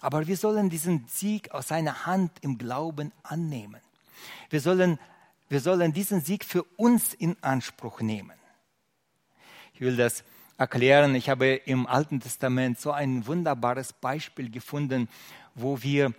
[0.00, 3.80] Aber wir sollen diesen Sieg aus seiner Hand im Glauben annehmen.
[4.50, 4.98] Wir sollen
[5.48, 8.38] wir sollen diesen Sieg für uns in Anspruch nehmen.
[9.72, 10.22] Ich will das
[10.58, 11.14] erklären.
[11.14, 15.08] Ich habe im Alten Testament so ein wunderbares Beispiel gefunden,
[15.54, 16.12] wo wir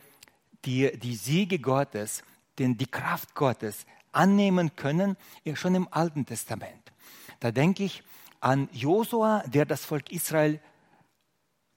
[0.65, 2.23] die, die Siege Gottes,
[2.58, 5.15] den, die Kraft Gottes annehmen können,
[5.53, 6.91] schon im Alten Testament.
[7.39, 8.01] Da denke ich
[8.39, 10.60] an Josua, der das Volk Israel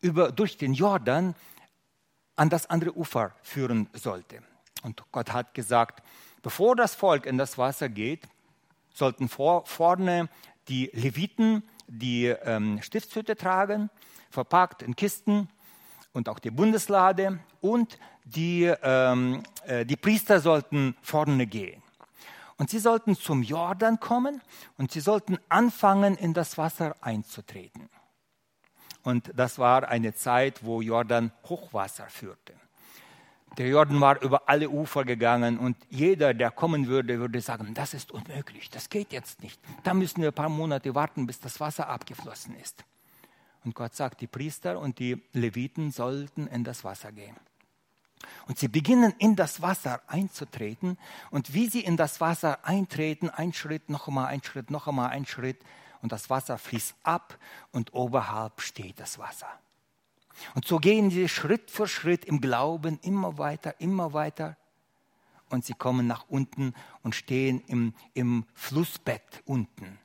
[0.01, 1.35] über, durch den Jordan
[2.43, 4.43] an das andere Ufer führen sollte.
[4.83, 6.03] Und Gott hat gesagt,
[6.43, 8.29] Bevor das Volk in das Wasser geht,
[8.93, 10.29] sollten vor, vorne
[10.69, 13.91] die Leviten die ähm, Stiftshütte tragen,
[14.31, 15.49] verpackt in Kisten
[16.13, 21.83] und auch die Bundeslade und die, ähm, äh, die Priester sollten vorne gehen.
[22.57, 24.41] Und sie sollten zum Jordan kommen
[24.79, 27.89] und sie sollten anfangen, in das Wasser einzutreten.
[29.03, 32.55] Und das war eine Zeit, wo Jordan Hochwasser führte.
[33.59, 37.93] Der Jordan war über alle Ufer gegangen und jeder, der kommen würde, würde sagen, das
[37.93, 39.61] ist unmöglich, das geht jetzt nicht.
[39.83, 42.85] Da müssen wir ein paar Monate warten, bis das Wasser abgeflossen ist.
[43.65, 47.37] Und Gott sagt, die Priester und die Leviten sollten in das Wasser gehen.
[48.47, 50.97] Und sie beginnen in das Wasser einzutreten.
[51.31, 55.11] Und wie sie in das Wasser eintreten, ein Schritt, noch einmal ein Schritt, noch einmal
[55.11, 55.59] ein Schritt.
[56.03, 57.39] Und das Wasser fließt ab
[57.71, 59.49] und oberhalb steht das Wasser.
[60.55, 64.57] Und so gehen sie Schritt für Schritt im Glauben immer weiter, immer weiter.
[65.49, 69.99] Und sie kommen nach unten und stehen im, im Flussbett unten.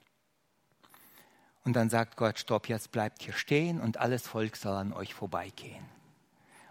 [1.63, 5.13] Und dann sagt Gott, stopp, jetzt bleibt hier stehen und alles Volk soll an euch
[5.13, 5.85] vorbeigehen.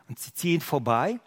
[0.09, 1.19] Und sie ziehen vorbei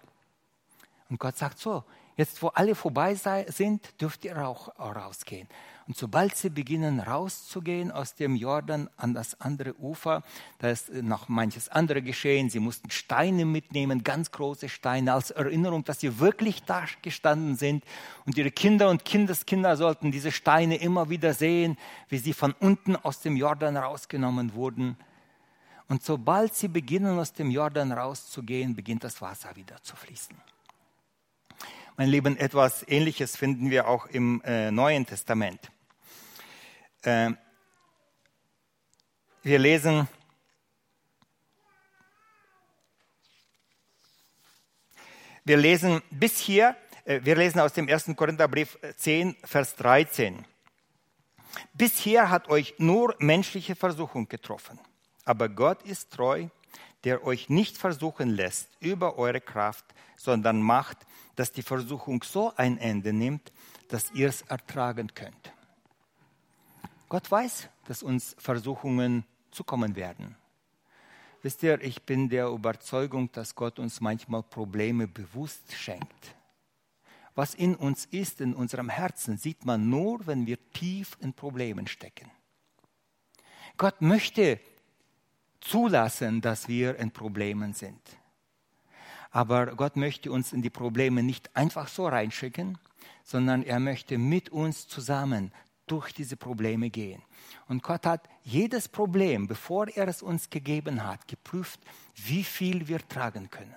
[1.09, 1.83] und Gott sagt so,
[2.19, 5.47] jetzt wo alle vorbei sind, dürft ihr auch rausgehen.
[5.87, 10.21] Und sobald sie beginnen rauszugehen aus dem Jordan an das andere Ufer,
[10.59, 12.49] da ist noch manches andere geschehen.
[12.49, 17.85] Sie mussten Steine mitnehmen, ganz große Steine, als Erinnerung, dass sie wirklich da gestanden sind.
[18.25, 21.77] Und ihre Kinder und Kindeskinder sollten diese Steine immer wieder sehen,
[22.09, 24.97] wie sie von unten aus dem Jordan rausgenommen wurden.
[25.87, 30.35] Und sobald sie beginnen, aus dem Jordan rauszugehen, beginnt das Wasser wieder zu fließen.
[31.99, 35.59] Mein Lieben, etwas Ähnliches finden wir auch im äh, Neuen Testament.
[37.01, 37.31] Äh,
[39.43, 40.07] wir lesen
[45.43, 48.15] wir lesen bis hier Äh, wir lesen aus dem 1.
[48.15, 50.45] Korintherbrief 10, Vers 13.
[51.73, 54.79] Bisher hat euch nur menschliche Versuchung getroffen,
[55.25, 56.47] aber Gott ist treu,
[57.03, 59.83] der euch nicht versuchen lässt über eure Kraft,
[60.15, 60.97] sondern macht,
[61.39, 63.53] dass die Versuchung so ein Ende nimmt,
[63.87, 65.53] dass ihr es ertragen könnt.
[67.07, 70.35] Gott weiß, dass uns Versuchungen zukommen werden.
[71.41, 76.35] Wisst ihr, ich bin der Überzeugung, dass Gott uns manchmal Probleme bewusst schenkt.
[77.35, 81.87] Was in uns ist, in unserem Herzen, sieht man nur, wenn wir tief in Problemen
[81.87, 82.29] stecken.
[83.77, 84.59] Gott möchte
[85.61, 88.01] zulassen, dass wir in Problemen sind.
[89.31, 92.77] Aber Gott möchte uns in die Probleme nicht einfach so reinschicken,
[93.23, 95.51] sondern er möchte mit uns zusammen
[95.85, 97.21] durch diese Probleme gehen.
[97.67, 101.79] Und Gott hat jedes Problem, bevor er es uns gegeben hat, geprüft,
[102.15, 103.75] wie viel wir tragen können.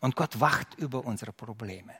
[0.00, 1.94] Und Gott wacht über unsere Probleme.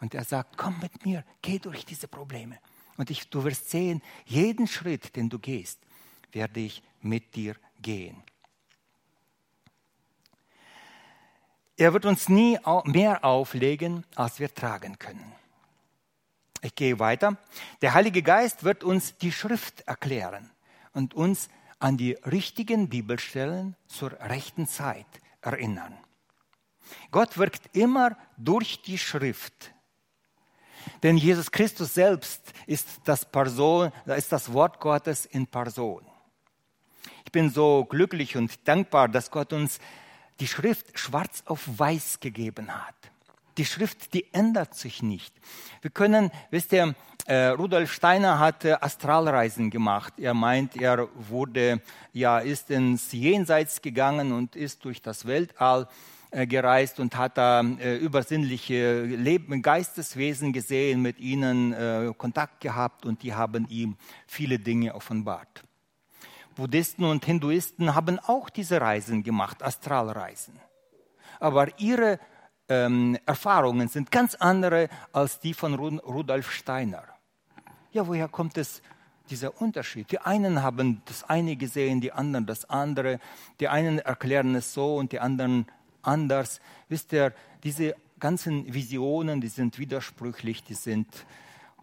[0.00, 2.58] Und er sagt, komm mit mir, geh durch diese Probleme.
[2.96, 5.80] Und ich, du wirst sehen, jeden Schritt, den du gehst,
[6.32, 8.22] werde ich mit dir gehen.
[11.76, 15.32] Er wird uns nie mehr auflegen, als wir tragen können.
[16.62, 17.36] Ich gehe weiter.
[17.82, 20.50] Der Heilige Geist wird uns die Schrift erklären
[20.94, 25.06] und uns an die richtigen Bibelstellen zur rechten Zeit
[25.42, 25.96] erinnern.
[27.10, 29.72] Gott wirkt immer durch die Schrift.
[31.02, 36.06] Denn Jesus Christus selbst ist das, Person, ist das Wort Gottes in Person.
[37.24, 39.78] Ich bin so glücklich und dankbar, dass Gott uns
[40.40, 42.94] die Schrift schwarz auf weiß gegeben hat.
[43.58, 45.34] Die Schrift, die ändert sich nicht.
[45.80, 46.94] Wir können, wisst ihr,
[47.26, 50.14] äh, Rudolf Steiner hat äh, Astralreisen gemacht.
[50.18, 51.80] Er meint, er wurde,
[52.12, 55.88] ja, ist ins Jenseits gegangen und ist durch das Weltall
[56.30, 59.08] äh, gereist und hat da übersinnliche
[59.60, 63.96] Geisteswesen gesehen, mit ihnen Kontakt gehabt und die haben ihm
[64.26, 65.65] viele Dinge offenbart.
[66.56, 70.54] Buddhisten und Hinduisten haben auch diese Reisen gemacht, Astralreisen.
[71.38, 72.18] Aber ihre
[72.68, 77.04] ähm, Erfahrungen sind ganz andere als die von Rudolf Steiner.
[77.92, 78.82] Ja, woher kommt es,
[79.28, 80.10] dieser Unterschied?
[80.10, 83.20] Die einen haben das eine gesehen, die anderen das andere.
[83.60, 85.66] Die einen erklären es so und die anderen
[86.02, 86.60] anders.
[86.88, 91.06] Wisst ihr, diese ganzen Visionen, die sind widersprüchlich, die sind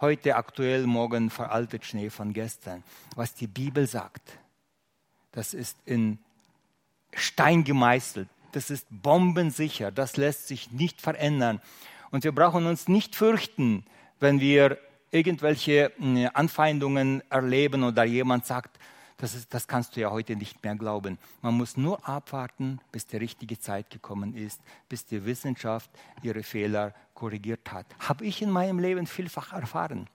[0.02, 2.84] heute aktuell, morgen veraltet Schnee von gestern.
[3.16, 4.40] Was die Bibel sagt,
[5.34, 6.20] das ist in
[7.14, 11.62] Stein gemeißelt, das ist bombensicher, das lässt sich nicht verändern.
[12.12, 13.84] Und wir brauchen uns nicht fürchten,
[14.20, 14.78] wenn wir
[15.12, 18.80] irgendwelche hm, Anfeindungen erleben oder jemand sagt,
[19.18, 21.18] das, ist, das kannst du ja heute nicht mehr glauben.
[21.42, 25.90] Man muss nur abwarten, bis die richtige Zeit gekommen ist, bis die Wissenschaft
[26.24, 27.86] ihre Fehler korrigiert hat.
[28.00, 30.08] Habe ich in meinem Leben vielfach erfahren.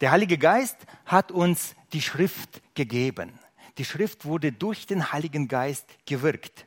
[0.00, 3.38] Der Heilige Geist hat uns die Schrift gegeben.
[3.78, 6.66] Die Schrift wurde durch den Heiligen Geist gewirkt.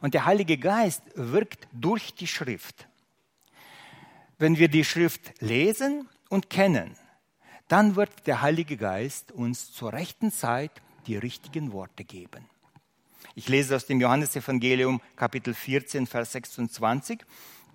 [0.00, 2.88] Und der Heilige Geist wirkt durch die Schrift.
[4.38, 6.96] Wenn wir die Schrift lesen und kennen,
[7.68, 10.70] dann wird der Heilige Geist uns zur rechten Zeit
[11.06, 12.48] die richtigen Worte geben.
[13.34, 17.24] Ich lese aus dem Johannesevangelium Kapitel 14, Vers 26.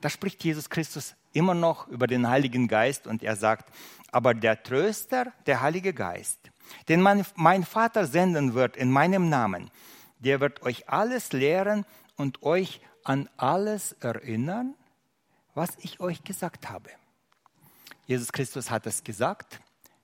[0.02, 3.74] Da spricht Jesus Christus immer noch über den Heiligen Geist und er sagt,
[4.12, 6.52] aber der Tröster, der Heilige Geist,
[6.88, 9.72] den mein, mein Vater senden wird in meinem Namen,
[10.20, 14.76] der wird euch alles lehren und euch an alles erinnern,
[15.54, 16.90] was ich euch gesagt habe.
[18.06, 19.60] Jesus Christus hat es gesagt,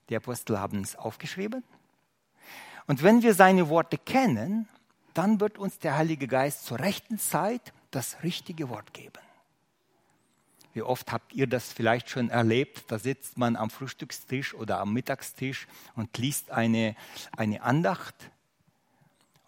[0.09, 1.63] die Apostel haben es aufgeschrieben.
[2.87, 4.67] Und wenn wir seine Worte kennen,
[5.13, 9.19] dann wird uns der Heilige Geist zur rechten Zeit das richtige Wort geben.
[10.75, 12.91] Wie oft habt ihr das vielleicht schon erlebt?
[12.91, 16.97] Da sitzt man am Frühstückstisch oder am Mittagstisch und liest eine,
[17.37, 18.13] eine Andacht.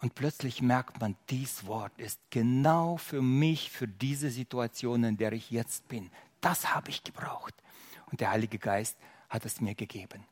[0.00, 5.32] Und plötzlich merkt man, dies Wort ist genau für mich, für diese Situation, in der
[5.32, 6.10] ich jetzt bin.
[6.40, 7.52] Das habe ich gebraucht.
[8.10, 8.96] Und der Heilige Geist
[9.28, 10.24] hat es mir gegeben.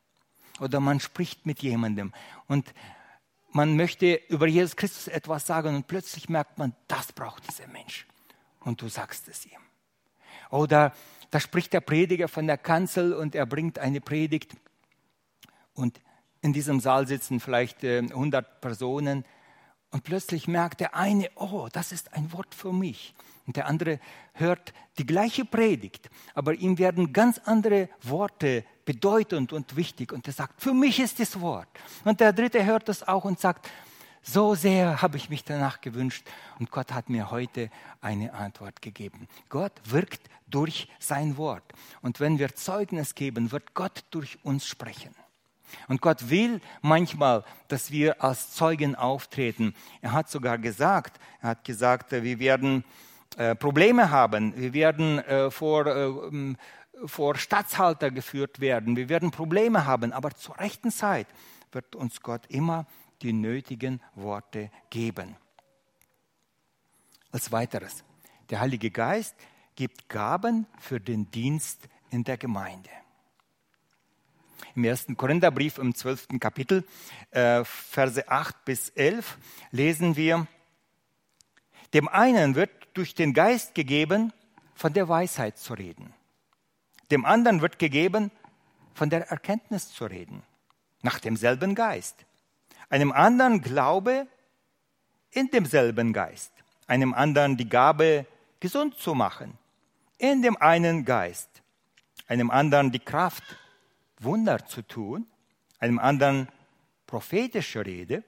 [0.61, 2.15] Oder man spricht mit jemandem
[2.47, 2.73] und
[3.51, 8.07] man möchte über Jesus Christus etwas sagen und plötzlich merkt man, das braucht dieser Mensch.
[8.61, 9.66] Und du sagst es ihm.
[10.51, 10.93] Oder
[11.31, 14.57] da spricht der Prediger von der Kanzel und er bringt eine Predigt
[15.75, 16.01] und
[16.41, 19.25] in diesem Saal sitzen vielleicht 100 äh, Personen
[19.91, 23.15] und plötzlich merkt der eine, oh, das ist ein Wort für mich.
[23.47, 24.01] Und der andere
[24.35, 30.13] hört die gleiche Predigt, aber ihm werden ganz andere Worte bedeutend und wichtig.
[30.13, 31.69] Und er sagt, für mich ist das Wort.
[32.05, 33.71] Und der dritte hört das auch und sagt,
[34.29, 36.27] So sehr habe ich mich danach gewünscht
[36.59, 39.29] und Gott hat mir heute eine Antwort gegeben.
[39.49, 41.63] Gott wirkt durch sein Wort.
[42.03, 45.15] Und wenn wir Zeugnis geben, wird Gott durch uns sprechen.
[45.87, 49.75] Und Gott will manchmal, dass wir als Zeugen auftreten.
[50.03, 52.83] Er hat sogar gesagt, er hat gesagt, wir werden
[53.37, 56.55] äh, Probleme haben, wir werden äh, vor, äh,
[57.05, 61.29] vor Statthalter geführt werden, wir werden Probleme haben, aber zur rechten Zeit
[61.71, 62.87] wird uns Gott immer
[63.23, 65.37] die nötigen Worte geben.
[67.33, 68.05] Als weiteres,
[68.51, 69.35] der Heilige Geist
[69.75, 72.91] gibt Gaben für den Dienst in der Gemeinde.
[74.75, 76.39] Im ersten Korintherbrief im 12.
[76.41, 76.85] Kapitel,
[77.31, 79.39] äh, Verse 8 bis 11,
[79.71, 80.47] lesen wir,
[81.95, 84.33] dem einen wird durch den Geist gegeben,
[84.75, 86.13] von der Weisheit zu reden.
[87.11, 88.31] Dem anderen wird gegeben,
[88.95, 90.43] von der Erkenntnis zu reden,
[91.03, 92.27] nach demselben Geist.
[92.89, 94.27] Einem anderen Glaube
[95.31, 96.53] in demselben Geist.
[96.87, 98.27] Einem anderen die Gabe,
[98.61, 99.59] gesund zu machen,
[100.19, 101.49] in dem einen Geist.
[102.29, 103.43] Einem anderen die Kraft,
[104.21, 105.27] Wunder zu tun,
[105.79, 106.49] einem anderen
[107.07, 108.25] prophetische Rede,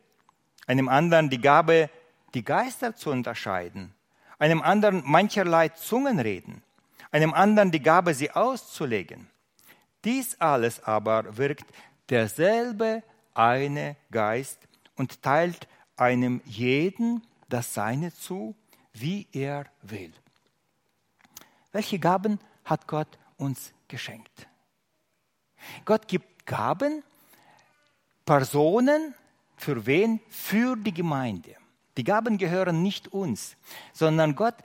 [0.67, 1.91] einem anderen die Gabe,
[2.35, 3.95] die Geister zu unterscheiden,
[4.39, 6.63] einem anderen mancherlei Zungenreden,
[7.11, 9.29] einem anderen die Gabe, sie auszulegen.
[10.05, 11.67] Dies alles aber wirkt
[12.11, 13.03] derselbe
[13.39, 14.59] eine Geist
[14.97, 18.55] und teilt einem jeden das Seine zu,
[18.93, 20.13] wie er will.
[21.73, 24.49] Welche Gaben hat Gott uns geschenkt?
[25.85, 27.03] Gott gibt Gaben,
[28.25, 29.15] Personen,
[29.57, 30.21] für wen?
[30.29, 31.57] Für die Gemeinde.
[31.97, 33.57] Die Gaben gehören nicht uns,
[33.93, 34.57] sondern Gott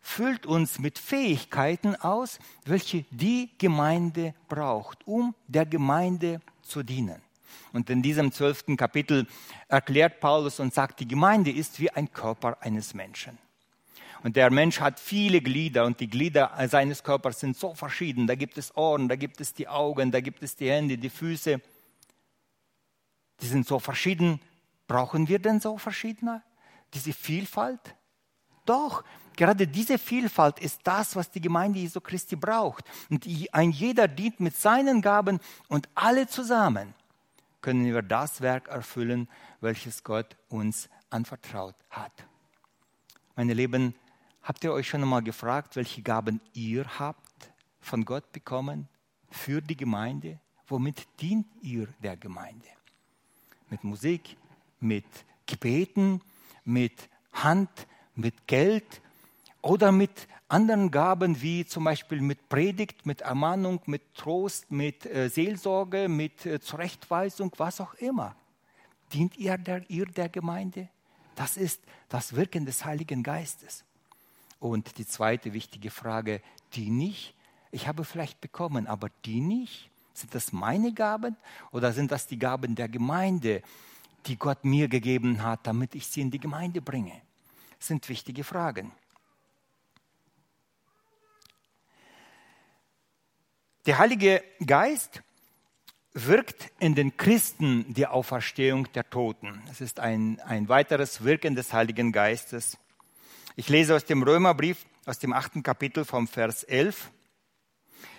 [0.00, 7.25] füllt uns mit Fähigkeiten aus, welche die Gemeinde braucht, um der Gemeinde zu dienen.
[7.72, 9.26] Und in diesem zwölften Kapitel
[9.68, 13.38] erklärt Paulus und sagt, die Gemeinde ist wie ein Körper eines Menschen.
[14.22, 18.26] Und der Mensch hat viele Glieder und die Glieder seines Körpers sind so verschieden.
[18.26, 21.10] Da gibt es Ohren, da gibt es die Augen, da gibt es die Hände, die
[21.10, 21.60] Füße.
[23.40, 24.40] Die sind so verschieden.
[24.88, 26.42] Brauchen wir denn so verschiedene?
[26.94, 27.94] Diese Vielfalt?
[28.64, 29.04] Doch,
[29.36, 32.84] gerade diese Vielfalt ist das, was die Gemeinde Jesu Christi braucht.
[33.10, 35.38] Und ein jeder dient mit seinen Gaben
[35.68, 36.94] und alle zusammen
[37.66, 39.28] können wir das Werk erfüllen,
[39.60, 42.12] welches Gott uns anvertraut hat.
[43.34, 43.94] Meine Lieben,
[44.46, 48.86] Habt ihr euch schon einmal gefragt, welche Gaben ihr habt von Gott bekommen
[49.28, 50.38] für die Gemeinde?
[50.68, 52.68] Womit dient ihr der Gemeinde?
[53.68, 54.36] Mit Musik,
[54.78, 55.04] mit
[55.46, 56.20] Gebeten,
[56.64, 59.02] mit Hand, mit Geld
[59.62, 65.28] oder mit anderen Gaben wie zum Beispiel mit Predigt, mit Ermahnung, mit Trost, mit äh,
[65.28, 68.36] Seelsorge, mit äh, Zurechtweisung, was auch immer.
[69.12, 70.88] Dient ihr der, ihr der Gemeinde?
[71.34, 73.84] Das ist das Wirken des Heiligen Geistes.
[74.58, 76.40] Und die zweite wichtige Frage,
[76.74, 77.34] die nicht,
[77.70, 81.36] ich habe vielleicht bekommen, aber die nicht, sind das meine Gaben
[81.72, 83.62] oder sind das die Gaben der Gemeinde,
[84.26, 87.20] die Gott mir gegeben hat, damit ich sie in die Gemeinde bringe?
[87.78, 88.92] Das sind wichtige Fragen.
[93.86, 95.22] Der Heilige Geist
[96.12, 99.62] wirkt in den Christen die Auferstehung der Toten.
[99.70, 102.78] Es ist ein, ein weiteres Wirken des Heiligen Geistes.
[103.54, 107.12] Ich lese aus dem Römerbrief, aus dem achten Kapitel vom Vers 11.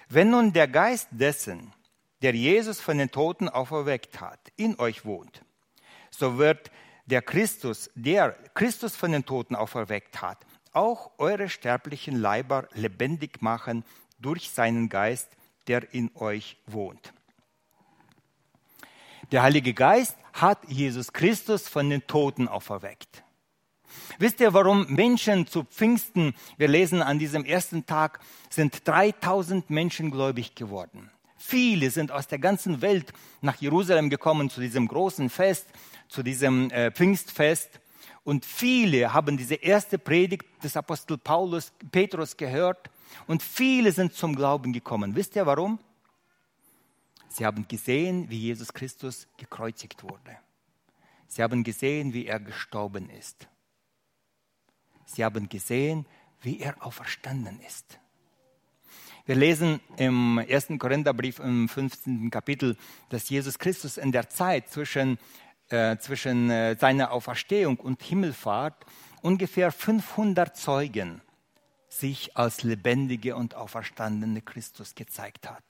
[0.07, 1.73] Wenn nun der Geist dessen,
[2.21, 5.41] der Jesus von den Toten auferweckt hat, in euch wohnt,
[6.11, 6.71] so wird
[7.07, 13.83] der Christus, der Christus von den Toten auferweckt hat, auch eure sterblichen Leiber lebendig machen
[14.17, 15.36] durch seinen Geist,
[15.67, 17.13] der in euch wohnt.
[19.31, 23.23] Der Heilige Geist hat Jesus Christus von den Toten auferweckt.
[24.19, 30.11] Wisst ihr, warum Menschen zu Pfingsten, wir lesen an diesem ersten Tag, sind 3000 Menschen
[30.11, 31.11] gläubig geworden.
[31.37, 35.67] Viele sind aus der ganzen Welt nach Jerusalem gekommen zu diesem großen Fest,
[36.07, 37.79] zu diesem äh, Pfingstfest.
[38.23, 42.89] Und viele haben diese erste Predigt des Apostel Paulus, Petrus gehört.
[43.25, 45.15] Und viele sind zum Glauben gekommen.
[45.15, 45.79] Wisst ihr warum?
[47.29, 50.37] Sie haben gesehen, wie Jesus Christus gekreuzigt wurde.
[51.27, 53.47] Sie haben gesehen, wie er gestorben ist.
[55.05, 56.05] Sie haben gesehen,
[56.41, 57.99] wie er auferstanden ist.
[59.25, 60.67] Wir lesen im 1.
[60.79, 62.31] Korintherbrief im 15.
[62.31, 62.77] Kapitel,
[63.09, 65.19] dass Jesus Christus in der Zeit zwischen,
[65.69, 68.85] äh, zwischen äh, seiner Auferstehung und Himmelfahrt
[69.21, 71.21] ungefähr 500 Zeugen
[71.99, 75.63] sich als lebendige und auferstandene Christus gezeigt hat.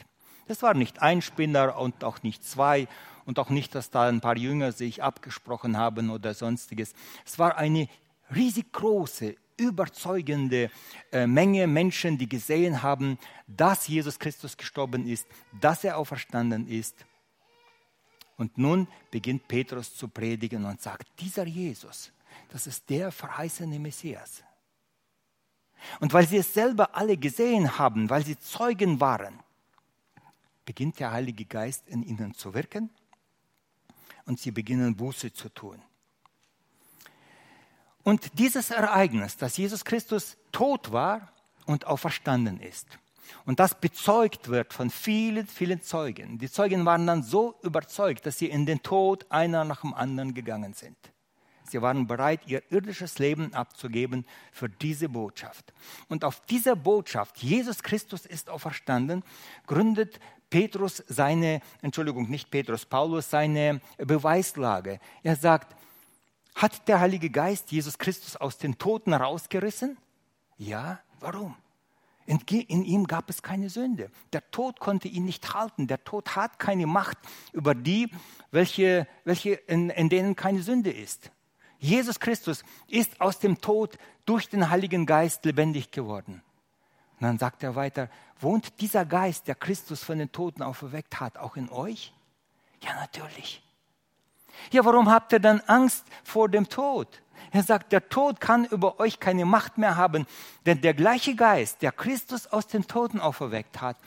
[0.48, 2.88] Das war nicht ein Spinner und auch nicht zwei
[3.26, 6.94] und auch nicht, dass da ein paar Jünger sich abgesprochen haben oder sonstiges.
[7.26, 7.90] Es war eine
[8.34, 10.70] riesig große, überzeugende
[11.12, 13.18] äh, Menge Menschen, die gesehen haben,
[13.48, 15.28] dass Jesus Christus gestorben ist,
[15.60, 17.06] dass er auferstanden ist.
[18.38, 22.12] Und nun beginnt Petrus zu predigen und sagt, dieser Jesus,
[22.50, 24.44] das ist der verheißene Messias.
[26.00, 29.40] Und weil sie es selber alle gesehen haben, weil sie Zeugen waren,
[30.66, 32.90] beginnt der Heilige Geist in ihnen zu wirken
[34.26, 35.82] und sie beginnen Buße zu tun.
[38.04, 41.32] Und dieses Ereignis, dass Jesus Christus tot war
[41.66, 43.00] und auferstanden ist,
[43.46, 46.38] und das bezeugt wird von vielen, vielen Zeugen.
[46.38, 50.34] Die Zeugen waren dann so überzeugt, dass sie in den Tod einer nach dem anderen
[50.34, 50.98] gegangen sind.
[51.70, 55.74] Sie waren bereit, ihr irdisches Leben abzugeben für diese Botschaft.
[56.08, 59.24] Und auf dieser Botschaft, Jesus Christus ist auferstanden,
[59.66, 65.00] gründet Petrus seine, Entschuldigung, nicht Petrus, Paulus seine Beweislage.
[65.24, 65.76] Er sagt,
[66.56, 69.98] hat der Heilige Geist Jesus Christus aus den Toten rausgerissen?
[70.58, 71.56] Ja, warum?
[72.26, 74.12] In, ihm gab es keine Sünde.
[74.34, 75.88] Der Tod konnte ihn nicht halten.
[75.88, 77.18] Der Tod hat keine Macht
[77.54, 78.10] über die,
[78.52, 81.32] welche, welche in, in denen keine Sünde ist.
[81.80, 86.42] Jesus Christus ist aus dem Tod durch den Heiligen Geist lebendig geworden.
[87.20, 88.10] Und dann sagt er weiter,
[88.40, 92.14] wohnt dieser Geist, der Christus von den Toten auferweckt hat, auch in euch?
[92.82, 93.64] Ja, natürlich.
[94.72, 97.22] Ja, warum habt ihr dann Angst vor dem Tod?
[97.52, 100.26] Er sagt, der Tod kann über euch keine Macht mehr haben,
[100.66, 103.98] denn der gleiche Geist, der Christus aus den Toten auferweckt hat,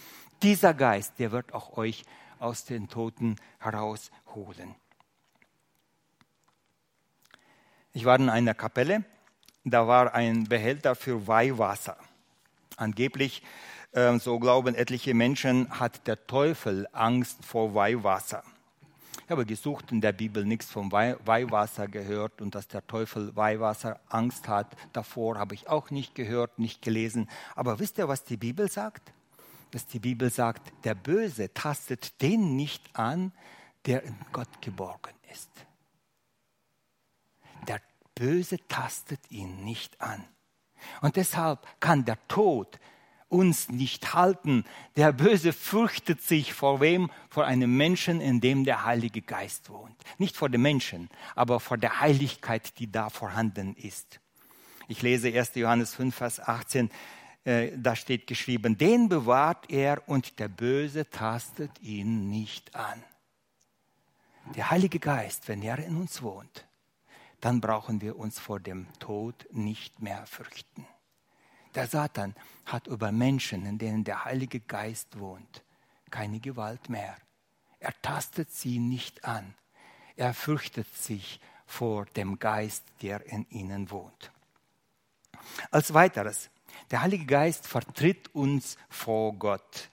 [0.42, 2.04] dieser Geist, der wird auch euch
[2.38, 4.74] aus den Toten herausholen.
[7.92, 9.04] Ich war in einer Kapelle,
[9.64, 11.96] da war ein Behälter für Weihwasser.
[12.76, 13.42] Angeblich,
[13.90, 18.44] äh, so glauben etliche Menschen, hat der Teufel Angst vor Weihwasser.
[19.24, 23.98] Ich habe gesucht in der Bibel nichts vom Weihwasser gehört und dass der Teufel Weihwasser
[24.08, 24.76] Angst hat.
[24.92, 27.28] Davor habe ich auch nicht gehört, nicht gelesen.
[27.56, 29.12] Aber wisst ihr, was die Bibel sagt?
[29.72, 33.32] Dass die Bibel sagt, der Böse tastet den nicht an,
[33.86, 35.50] der in Gott geborgen ist.
[38.20, 40.22] Böse tastet ihn nicht an.
[41.00, 42.78] Und deshalb kann der Tod
[43.30, 44.64] uns nicht halten.
[44.96, 47.10] Der Böse fürchtet sich vor wem?
[47.30, 49.96] Vor einem Menschen, in dem der Heilige Geist wohnt.
[50.18, 54.20] Nicht vor dem Menschen, aber vor der Heiligkeit, die da vorhanden ist.
[54.86, 55.54] Ich lese 1.
[55.54, 56.90] Johannes 5, Vers 18.
[57.44, 63.02] Äh, da steht geschrieben, den bewahrt er und der Böse tastet ihn nicht an.
[64.56, 66.66] Der Heilige Geist, wenn er in uns wohnt,
[67.40, 70.86] dann brauchen wir uns vor dem Tod nicht mehr fürchten.
[71.74, 72.34] Der Satan
[72.66, 75.62] hat über Menschen, in denen der Heilige Geist wohnt,
[76.10, 77.16] keine Gewalt mehr.
[77.78, 79.54] Er tastet sie nicht an.
[80.16, 84.32] Er fürchtet sich vor dem Geist, der in ihnen wohnt.
[85.70, 86.50] Als weiteres,
[86.90, 89.89] der Heilige Geist vertritt uns vor Gott.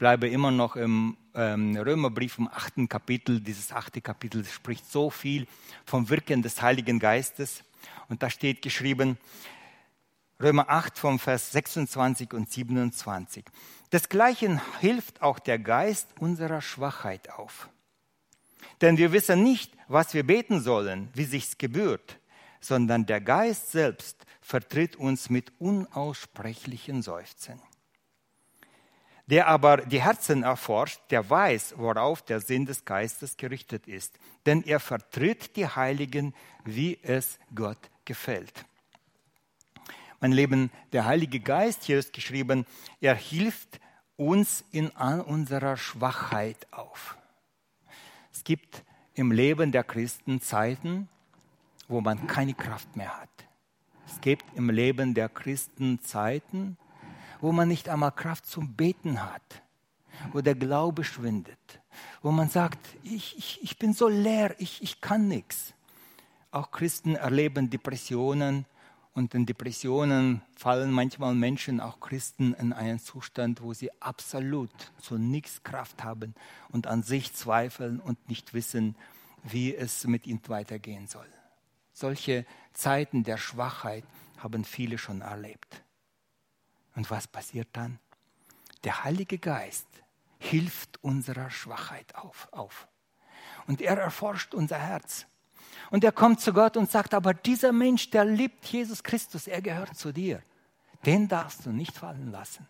[0.00, 3.38] Bleibe immer noch im ähm, Römerbrief im achten Kapitel.
[3.38, 5.46] Dieses achte Kapitel spricht so viel
[5.84, 7.62] vom Wirken des Heiligen Geistes.
[8.08, 9.18] Und da steht geschrieben,
[10.42, 13.44] Römer 8 vom Vers 26 und 27.
[13.92, 17.68] Desgleichen hilft auch der Geist unserer Schwachheit auf.
[18.80, 22.18] Denn wir wissen nicht, was wir beten sollen, wie sich's gebührt,
[22.62, 27.60] sondern der Geist selbst vertritt uns mit unaussprechlichen Seufzen.
[29.30, 34.64] Der aber die Herzen erforscht, der weiß, worauf der Sinn des Geistes gerichtet ist, denn
[34.64, 38.64] er vertritt die Heiligen, wie es Gott gefällt.
[40.20, 42.66] Mein Leben, der Heilige Geist, hier ist geschrieben,
[43.00, 43.80] er hilft
[44.16, 47.16] uns in unserer Schwachheit auf.
[48.32, 48.82] Es gibt
[49.14, 51.08] im Leben der Christen Zeiten,
[51.88, 53.28] wo man keine Kraft mehr hat.
[54.06, 56.76] Es gibt im Leben der Christen Zeiten,
[57.40, 59.62] wo man nicht einmal Kraft zum Beten hat,
[60.32, 61.80] wo der Glaube schwindet,
[62.22, 65.74] wo man sagt, ich, ich, ich bin so leer, ich, ich kann nichts.
[66.50, 68.66] Auch Christen erleben Depressionen,
[69.12, 74.70] und in Depressionen fallen manchmal Menschen, auch Christen, in einen Zustand, wo sie absolut
[75.00, 76.34] zu nichts Kraft haben
[76.68, 78.94] und an sich zweifeln und nicht wissen,
[79.42, 81.26] wie es mit ihnen weitergehen soll.
[81.92, 84.04] Solche Zeiten der Schwachheit
[84.38, 85.82] haben viele schon erlebt.
[87.00, 87.98] Und was passiert dann?
[88.84, 89.86] Der Heilige Geist
[90.38, 92.46] hilft unserer Schwachheit auf.
[92.52, 92.88] auf.
[93.66, 95.24] Und er erforscht unser Herz.
[95.90, 99.62] Und er kommt zu Gott und sagt, aber dieser Mensch, der liebt Jesus Christus, er
[99.62, 100.42] gehört zu dir.
[101.06, 102.68] Den darfst du nicht fallen lassen.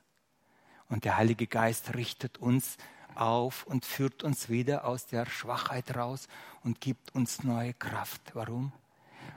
[0.89, 2.77] Und der Heilige Geist richtet uns
[3.17, 6.29] auf und führt uns wieder aus der Schwachheit raus
[6.63, 8.21] und gibt uns neue Kraft.
[8.35, 8.71] Warum?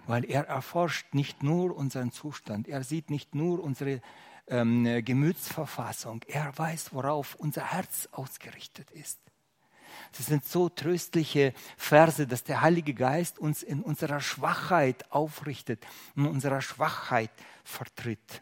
[0.05, 3.99] Weil er erforscht nicht nur unseren Zustand, er sieht nicht nur unsere
[4.47, 9.19] ähm, Gemütsverfassung, er weiß, worauf unser Herz ausgerichtet ist.
[10.17, 15.85] Das sind so tröstliche Verse, dass der Heilige Geist uns in unserer Schwachheit aufrichtet,
[16.15, 17.31] in unserer Schwachheit
[17.63, 18.41] vertritt.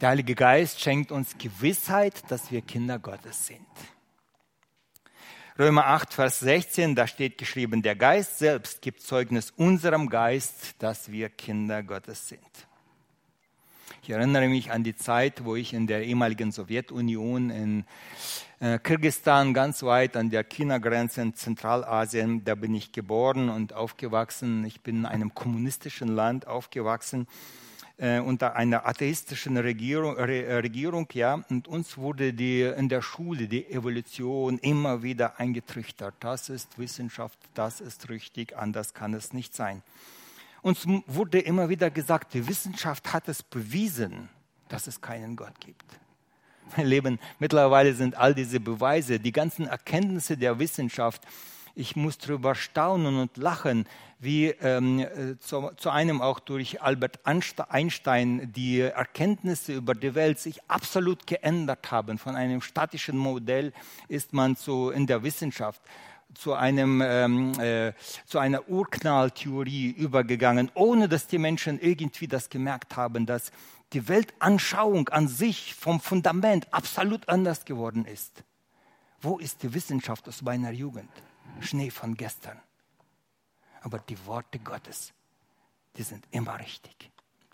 [0.00, 3.66] Der Heilige Geist schenkt uns Gewissheit, dass wir Kinder Gottes sind.
[5.58, 11.12] Römer 8, Vers 16, da steht geschrieben, der Geist selbst gibt Zeugnis unserem Geist, dass
[11.12, 12.69] wir Kinder Gottes sind.
[14.10, 17.84] Ich erinnere mich an die Zeit, wo ich in der ehemaligen Sowjetunion in
[18.58, 24.64] äh, Kirgisistan, ganz weit an der China-Grenze in Zentralasien, da bin ich geboren und aufgewachsen.
[24.64, 27.28] Ich bin in einem kommunistischen Land aufgewachsen
[27.98, 33.46] äh, unter einer atheistischen Regierung, Re, Regierung, ja, und uns wurde die, in der Schule
[33.46, 36.16] die Evolution immer wieder eingetrichtert.
[36.18, 39.84] Das ist Wissenschaft, das ist richtig, anders kann es nicht sein.
[40.62, 44.28] Uns wurde immer wieder gesagt, die Wissenschaft hat es bewiesen,
[44.68, 45.84] dass es keinen Gott gibt.
[46.76, 51.22] Mein Leben, mittlerweile sind all diese Beweise, die ganzen Erkenntnisse der Wissenschaft,
[51.74, 53.86] ich muss darüber staunen und lachen,
[54.18, 60.38] wie ähm, äh, zu, zu, einem auch durch Albert Einstein die Erkenntnisse über die Welt
[60.38, 62.18] sich absolut geändert haben.
[62.18, 63.72] Von einem statischen Modell
[64.08, 65.80] ist man zu, in der Wissenschaft
[66.34, 67.92] zu, einem, ähm, äh,
[68.26, 73.52] zu einer Urknalltheorie übergegangen, ohne dass die Menschen irgendwie das gemerkt haben, dass
[73.92, 78.44] die Weltanschauung an sich vom Fundament absolut anders geworden ist.
[79.20, 81.10] Wo ist die Wissenschaft aus meiner Jugend?
[81.60, 82.60] Schnee von gestern.
[83.82, 85.12] Aber die Worte Gottes,
[85.96, 87.10] die sind immer richtig.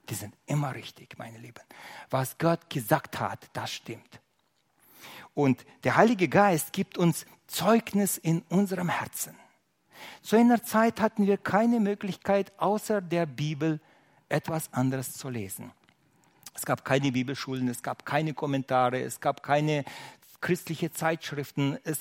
[0.09, 1.63] Die sind immer richtig, meine Lieben.
[2.11, 4.21] Was Gott gesagt hat, das stimmt.
[5.35, 9.35] Und der Heilige Geist gibt uns Zeugnis in unserem Herzen.
[10.23, 13.81] Zu einer Zeit hatten wir keine Möglichkeit, außer der Bibel
[14.29, 15.73] etwas anderes zu lesen.
[16.55, 19.85] Es gab keine Bibelschulen, es gab keine Kommentare, es gab keine
[20.41, 21.79] christliche Zeitschriften.
[21.85, 22.01] Es,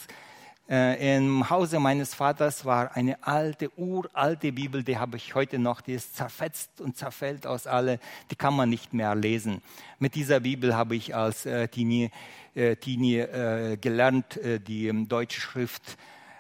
[0.68, 5.82] äh, Im Hause meines Vaters war eine alte, uralte Bibel, die habe ich heute noch,
[5.82, 8.00] die ist zerfetzt und zerfällt aus alle,
[8.32, 9.62] die kann man nicht mehr lesen.
[10.00, 12.10] Mit dieser Bibel habe ich als äh, Teenie,
[12.56, 15.98] äh, Teenie äh, gelernt, äh, die ähm, deutsche Schrift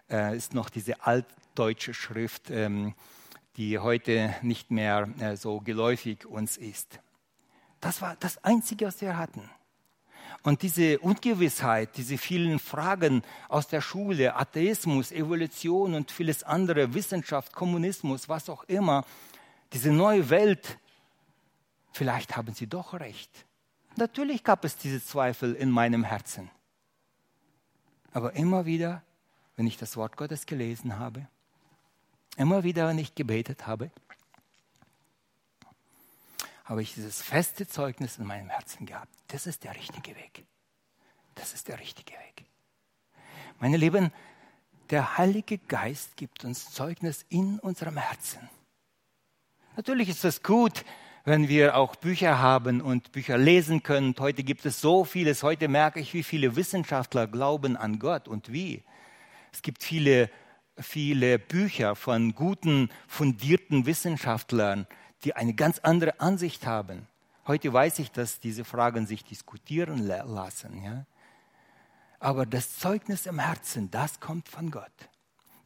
[0.09, 2.95] äh, ist noch diese altdeutsche Schrift, ähm,
[3.57, 5.07] die heute nicht mehr
[5.37, 6.99] so geläufig uns ist.
[7.79, 9.49] Das war das Einzige, was wir hatten.
[10.43, 17.53] Und diese Ungewissheit, diese vielen Fragen aus der Schule, Atheismus, Evolution und vieles andere, Wissenschaft,
[17.53, 19.05] Kommunismus, was auch immer,
[19.73, 20.77] diese neue Welt,
[21.91, 23.45] vielleicht haben sie doch recht.
[23.97, 26.51] Natürlich gab es diese Zweifel in meinem Herzen.
[28.11, 29.03] Aber immer wieder,
[29.55, 31.27] wenn ich das Wort Gottes gelesen habe,
[32.37, 33.91] immer wieder, wenn ich gebetet habe,
[36.65, 39.13] habe ich dieses feste Zeugnis in meinem Herzen gehabt.
[39.27, 40.45] Das ist der richtige Weg.
[41.35, 42.45] Das ist der richtige Weg.
[43.59, 44.11] Meine Lieben,
[44.89, 48.49] der Heilige Geist gibt uns Zeugnis in unserem Herzen.
[49.75, 50.83] Natürlich ist es gut,
[51.23, 54.15] wenn wir auch Bücher haben und Bücher lesen können.
[54.19, 55.43] Heute gibt es so vieles.
[55.43, 58.83] Heute merke ich, wie viele Wissenschaftler glauben an Gott und wie.
[59.51, 60.29] Es gibt viele,
[60.77, 64.87] viele Bücher von guten, fundierten Wissenschaftlern,
[65.23, 67.07] die eine ganz andere Ansicht haben.
[67.47, 70.83] Heute weiß ich, dass diese Fragen sich diskutieren lassen.
[70.83, 71.05] Ja?
[72.19, 74.91] Aber das Zeugnis im Herzen, das kommt von Gott.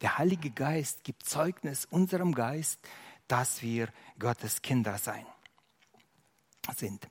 [0.02, 2.80] Der Heilige Geist gibt Zeugnis unserem Geist,
[3.28, 5.26] dass wir Gottes Kinder sein,
[6.76, 7.08] sind.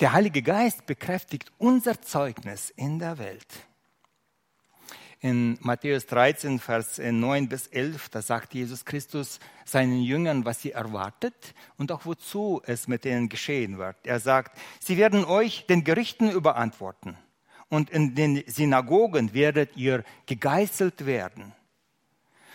[0.00, 3.48] Der Heilige Geist bekräftigt unser Zeugnis in der Welt.
[5.20, 10.70] In Matthäus 13, Vers 9 bis 11, da sagt Jesus Christus seinen Jüngern, was sie
[10.70, 13.96] erwartet und auch wozu es mit ihnen geschehen wird.
[14.04, 17.16] Er sagt, sie werden euch den Gerichten überantworten
[17.68, 21.52] und in den Synagogen werdet ihr gegeißelt werden.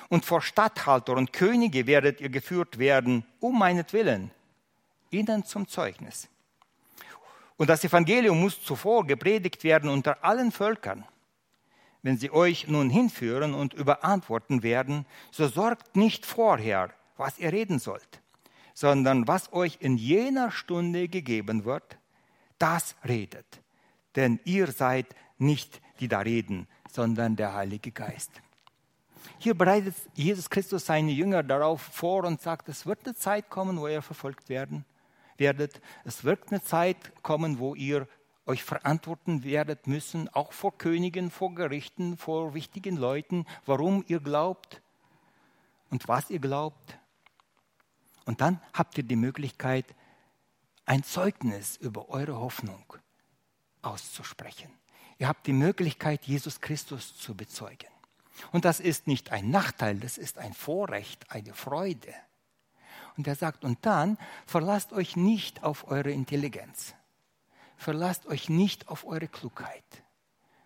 [0.07, 4.32] Und vor Statthalter und Könige werdet ihr geführt werden, um meinetwillen,
[5.11, 6.30] ihnen zum Zeugnis.
[7.57, 11.05] Und das Evangelium muss zuvor gepredigt werden unter allen Völkern.
[12.04, 17.80] Wenn sie euch nun hinführen und überantworten werden, so sorgt nicht vorher, was ihr reden
[17.80, 18.22] sollt,
[18.74, 21.97] sondern was euch in jener Stunde gegeben wird,
[22.60, 23.62] das redet.
[24.16, 28.32] Denn ihr seid nicht die da reden, sondern der Heilige Geist.
[29.38, 33.80] Hier bereitet Jesus Christus seine Jünger darauf vor und sagt, es wird eine Zeit kommen,
[33.80, 34.86] wo ihr verfolgt werden
[35.38, 35.82] werdet.
[36.04, 38.08] Es wird eine Zeit kommen, wo ihr
[38.46, 44.82] euch verantworten werdet müssen, auch vor Königen, vor Gerichten, vor wichtigen Leuten, warum ihr glaubt
[45.89, 46.98] und was ihr glaubt.
[48.26, 49.86] Und dann habt ihr die Möglichkeit,
[50.86, 52.94] ein Zeugnis über eure Hoffnung
[53.82, 54.72] auszusprechen.
[55.18, 57.88] Ihr habt die Möglichkeit, Jesus Christus zu bezeugen.
[58.52, 62.14] Und das ist nicht ein Nachteil, das ist ein Vorrecht, eine Freude.
[63.16, 66.96] Und er sagt, und dann verlasst euch nicht auf eure Intelligenz.
[67.78, 69.84] Verlasst euch nicht auf eure Klugheit.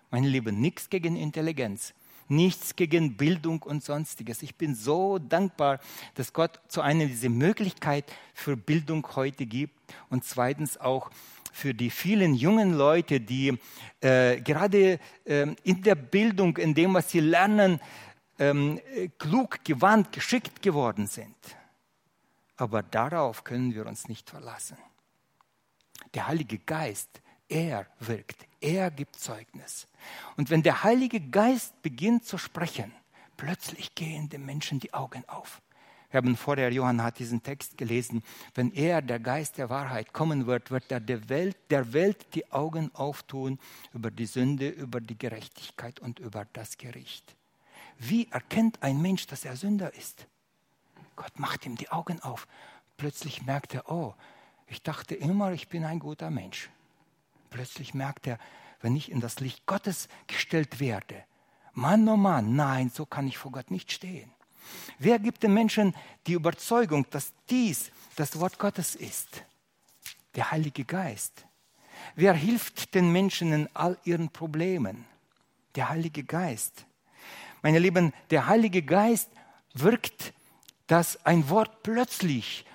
[0.09, 1.93] Meine Lieben, nichts gegen Intelligenz,
[2.29, 4.41] nichts gegen Bildung und sonstiges.
[4.41, 5.79] Ich bin so dankbar,
[6.15, 9.73] dass Gott zu einer diese Möglichkeit für Bildung heute gibt
[10.09, 11.09] und zweitens auch
[11.51, 13.57] für die vielen jungen Leute, die
[14.01, 17.79] äh, gerade äh, in der Bildung, in dem, was sie lernen,
[18.39, 18.79] ähm,
[19.17, 21.35] klug, gewandt, geschickt geworden sind.
[22.57, 24.77] Aber darauf können wir uns nicht verlassen.
[26.13, 29.87] Der Heilige Geist, er wirkt, er gibt Zeugnis.
[30.35, 32.91] Und wenn der Heilige Geist beginnt zu sprechen,
[33.37, 35.61] plötzlich gehen den Menschen die Augen auf.
[36.09, 38.23] Wir haben vorher, Johann hat diesen Text gelesen,
[38.55, 42.49] wenn er, der Geist der Wahrheit, kommen wird, wird er der Welt, der Welt die
[42.51, 43.59] Augen auftun
[43.93, 47.35] über die Sünde, über die Gerechtigkeit und über das Gericht.
[47.97, 50.27] Wie erkennt ein Mensch, dass er Sünder ist?
[51.17, 52.47] Gott macht ihm die Augen auf.
[52.95, 54.13] Plötzlich merkt er, oh,
[54.67, 56.69] ich dachte immer, ich bin ein guter Mensch.
[57.49, 58.37] Plötzlich merkt er,
[58.81, 61.23] wenn ich in das Licht Gottes gestellt werde,
[61.73, 64.31] Mann, oh Mann, nein, so kann ich vor Gott nicht stehen.
[64.97, 65.95] Wer gibt den Menschen
[66.25, 69.43] die Überzeugung, dass dies das Wort Gottes ist?
[70.35, 71.45] Der Heilige Geist.
[72.15, 75.05] Wer hilft den Menschen in all ihren Problemen?
[75.75, 76.85] Der Heilige Geist.
[77.61, 79.29] Meine Lieben, der Heilige Geist
[79.73, 80.33] wirkt,
[80.87, 82.65] dass ein Wort plötzlich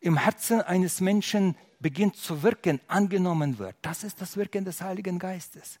[0.00, 3.76] im Herzen eines Menschen beginnt zu wirken, angenommen wird.
[3.82, 5.78] Das ist das Wirken des Heiligen Geistes.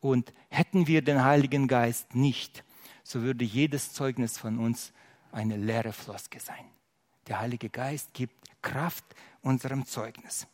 [0.00, 2.64] Und hätten wir den Heiligen Geist nicht,
[3.02, 4.92] so würde jedes Zeugnis von uns
[5.32, 6.64] eine leere Floske sein.
[7.28, 9.04] Der Heilige Geist gibt Kraft
[9.42, 10.46] unserem Zeugnis.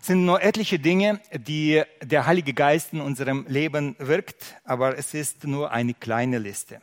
[0.00, 5.14] Es sind nur etliche Dinge, die der Heilige Geist in unserem Leben wirkt, aber es
[5.14, 6.82] ist nur eine kleine Liste.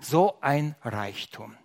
[0.00, 1.56] So ein Reichtum.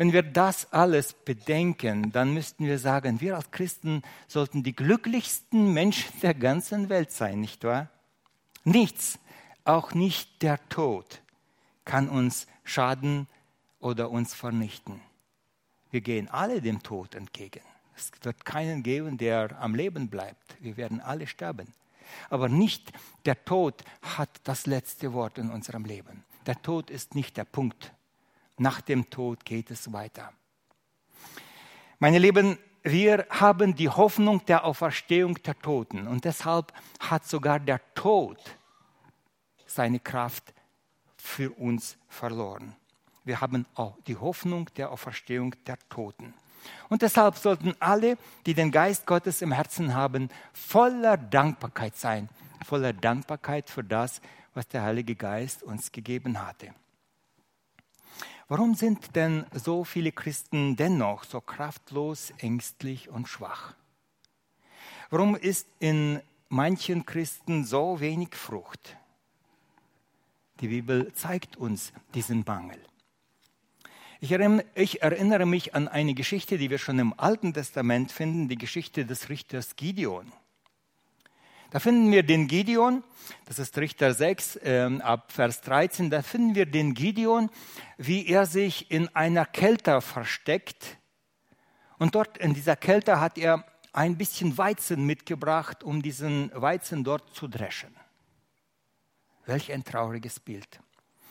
[0.00, 5.74] Wenn wir das alles bedenken, dann müssten wir sagen, wir als Christen sollten die glücklichsten
[5.74, 7.90] Menschen der ganzen Welt sein, nicht wahr?
[8.64, 9.18] Nichts
[9.64, 11.20] auch nicht der Tod
[11.84, 13.28] kann uns schaden
[13.78, 15.02] oder uns vernichten.
[15.90, 17.60] Wir gehen alle dem Tod entgegen.
[17.94, 20.56] Es wird keinen geben, der am Leben bleibt.
[20.60, 21.74] Wir werden alle sterben.
[22.30, 22.90] Aber nicht
[23.26, 26.24] der Tod hat das letzte Wort in unserem Leben.
[26.46, 27.92] Der Tod ist nicht der Punkt.
[28.60, 30.34] Nach dem Tod geht es weiter.
[31.98, 37.80] Meine Lieben, wir haben die Hoffnung der Auferstehung der Toten und deshalb hat sogar der
[37.94, 38.38] Tod
[39.66, 40.52] seine Kraft
[41.16, 42.76] für uns verloren.
[43.24, 46.34] Wir haben auch die Hoffnung der Auferstehung der Toten.
[46.90, 52.28] Und deshalb sollten alle, die den Geist Gottes im Herzen haben, voller Dankbarkeit sein,
[52.66, 54.20] voller Dankbarkeit für das,
[54.52, 56.74] was der Heilige Geist uns gegeben hatte.
[58.50, 63.76] Warum sind denn so viele Christen dennoch so kraftlos, ängstlich und schwach?
[65.08, 68.96] Warum ist in manchen Christen so wenig Frucht?
[70.58, 72.80] Die Bibel zeigt uns diesen Mangel.
[74.18, 79.06] Ich erinnere mich an eine Geschichte, die wir schon im Alten Testament finden, die Geschichte
[79.06, 80.32] des Richters Gideon.
[81.70, 83.04] Da finden wir den Gideon,
[83.44, 87.48] das ist Richter 6 äh, ab Vers 13, da finden wir den Gideon,
[87.96, 90.98] wie er sich in einer Kälte versteckt.
[91.98, 97.34] Und dort in dieser Kälte hat er ein bisschen Weizen mitgebracht, um diesen Weizen dort
[97.34, 97.94] zu dreschen.
[99.46, 100.80] Welch ein trauriges Bild.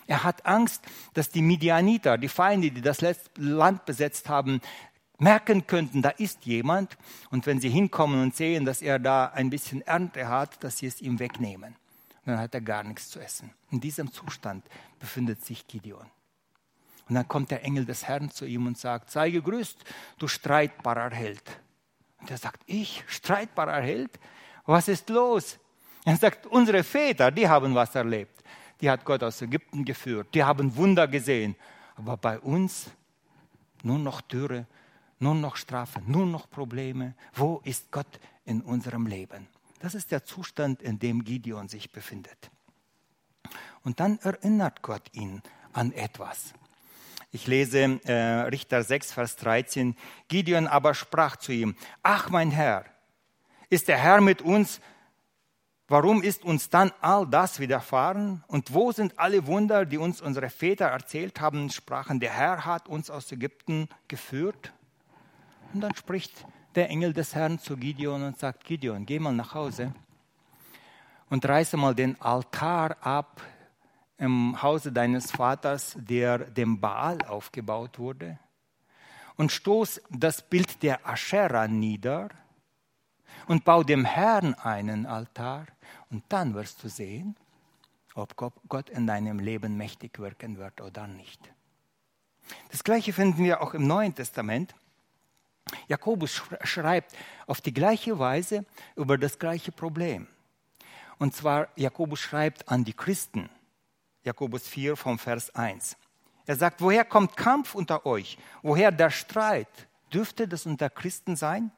[0.07, 0.83] Er hat Angst,
[1.13, 2.99] dass die Midianiter, die Feinde, die das
[3.35, 4.61] Land besetzt haben,
[5.19, 6.97] merken könnten, da ist jemand.
[7.29, 10.87] Und wenn sie hinkommen und sehen, dass er da ein bisschen Ernte hat, dass sie
[10.87, 11.75] es ihm wegnehmen.
[12.25, 13.51] dann hat er gar nichts zu essen.
[13.71, 14.65] In diesem Zustand
[14.99, 16.05] befindet sich Gideon.
[17.07, 19.83] Und dann kommt der Engel des Herrn zu ihm und sagt, sei gegrüßt,
[20.19, 21.43] du streitbarer Held.
[22.19, 24.19] Und er sagt, ich, streitbarer Held?
[24.65, 25.57] Was ist los?
[26.05, 28.43] Er sagt, unsere Väter, die haben was erlebt.
[28.79, 30.27] Die hat Gott aus Ägypten geführt.
[30.33, 31.55] Die haben Wunder gesehen.
[31.95, 32.91] Aber bei uns
[33.83, 34.67] nur noch Dürre,
[35.19, 37.15] nur noch Strafe, nur noch Probleme.
[37.33, 39.47] Wo ist Gott in unserem Leben?
[39.79, 42.49] Das ist der Zustand, in dem Gideon sich befindet.
[43.83, 45.41] Und dann erinnert Gott ihn
[45.73, 46.53] an etwas.
[47.31, 48.13] Ich lese äh,
[48.47, 49.95] Richter 6, Vers 13.
[50.27, 52.85] Gideon aber sprach zu ihm, ach mein Herr,
[53.69, 54.81] Ist der Herr mit uns?
[55.87, 58.43] Warum ist uns dann all das widerfahren?
[58.47, 62.87] Und wo sind alle Wunder, die uns unsere Väter erzählt haben, sprachen, der Herr hat
[62.87, 64.73] uns aus Ägypten geführt?
[65.73, 66.45] Und dann spricht
[66.75, 69.93] der Engel des Herrn zu Gideon und sagt, Gideon, geh mal nach Hause
[71.29, 73.41] und reiße mal den Altar ab
[74.17, 78.37] im Hause deines Vaters, der dem Baal aufgebaut wurde,
[79.37, 82.29] und stoß das Bild der Aschera nieder
[83.47, 85.67] und bau dem Herrn einen Altar
[86.09, 87.37] und dann wirst du sehen,
[88.15, 91.39] ob Gott in deinem Leben mächtig wirken wird oder nicht.
[92.69, 94.75] Das gleiche finden wir auch im Neuen Testament.
[95.87, 97.15] Jakobus schreibt
[97.47, 98.65] auf die gleiche Weise
[98.95, 100.27] über das gleiche Problem.
[101.17, 103.49] Und zwar, Jakobus schreibt an die Christen,
[104.23, 105.97] Jakobus 4 vom Vers 1.
[106.45, 108.37] Er sagt, woher kommt Kampf unter euch?
[108.63, 109.87] Woher der Streit?
[110.11, 111.71] Dürfte das unter Christen sein?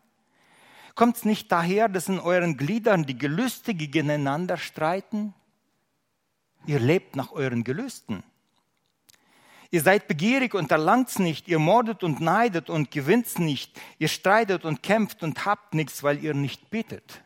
[0.96, 5.34] Kommt es nicht daher, dass in euren Gliedern die Gelüste gegeneinander streiten?
[6.66, 8.24] Ihr lebt nach euren Gelüsten.
[9.72, 11.48] Ihr seid begierig und erlangt's nicht.
[11.48, 13.80] Ihr mordet und neidet und gewinnt's nicht.
[13.98, 17.22] Ihr streitet und kämpft und habt nichts, weil ihr nicht bittet.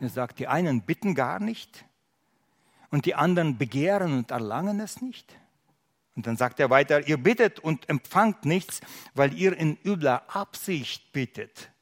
[0.00, 1.84] Er sagt, die einen bitten gar nicht
[2.90, 5.36] und die anderen begehren und erlangen es nicht.
[6.14, 8.80] Und dann sagt er weiter, ihr bittet und empfangt nichts,
[9.14, 11.72] weil ihr in übler Absicht bittet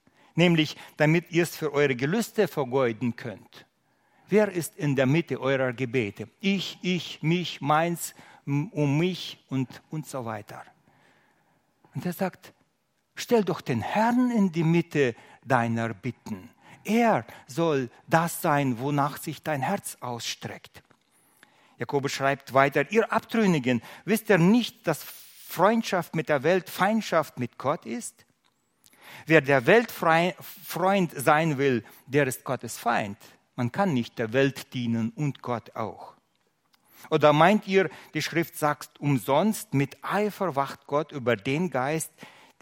[0.41, 3.67] nämlich damit ihr es für eure Gelüste vergeuden könnt.
[4.29, 6.29] Wer ist in der Mitte eurer Gebete?
[6.41, 10.63] Ich, ich, mich, meins, um mich und, und so weiter.
[11.95, 12.53] Und er sagt,
[13.15, 15.15] stell doch den Herrn in die Mitte
[15.45, 16.51] deiner Bitten.
[16.85, 20.83] Er soll das sein, wonach sich dein Herz ausstreckt.
[21.79, 27.59] Jakobus schreibt weiter, ihr Abtrünnigen, wisst ihr nicht, dass Freundschaft mit der Welt Feindschaft mit
[27.59, 28.27] Gott ist?
[29.27, 33.19] Wer der Weltfreund sein will, der ist Gottes Feind.
[33.57, 36.15] Man kann nicht der Welt dienen und Gott auch.
[37.09, 42.13] Oder meint ihr, die Schrift sagt umsonst, mit Eifer wacht Gott über den Geist,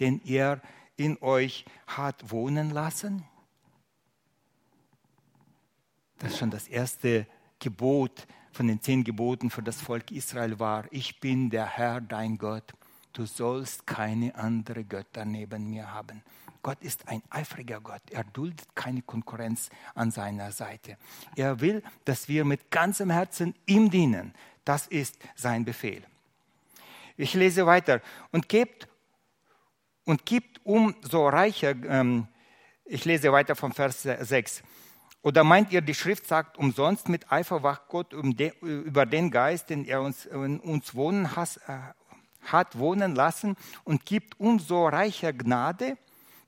[0.01, 0.61] den er
[0.97, 3.25] in euch hat wohnen lassen?
[6.19, 7.27] Das ist schon das erste
[7.59, 10.87] Gebot von den zehn Geboten für das Volk Israel war.
[10.91, 12.73] Ich bin der Herr, dein Gott.
[13.13, 16.23] Du sollst keine andere Götter neben mir haben.
[16.63, 18.03] Gott ist ein eifriger Gott.
[18.11, 20.97] Er duldet keine Konkurrenz an seiner Seite.
[21.37, 24.35] Er will, dass wir mit ganzem Herzen ihm dienen.
[24.65, 26.03] Das ist sein Befehl.
[27.17, 28.01] Ich lese weiter.
[28.33, 28.89] Und gebt
[30.05, 31.75] und gibt umso reicher.
[31.85, 32.29] Ähm,
[32.85, 34.63] ich lese weiter vom Vers 6.
[35.23, 39.85] Oder meint ihr, die Schrift sagt umsonst mit Eifer wacht Gott über den Geist, den
[39.85, 41.79] er uns, uns wohnen has, äh,
[42.43, 45.99] hat wohnen lassen und gibt umso reicher Gnade?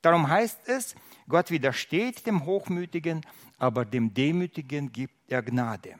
[0.02, 0.94] Darum heißt es,
[1.28, 3.24] Gott widersteht dem Hochmütigen,
[3.58, 5.96] aber dem Demütigen gibt er Gnade.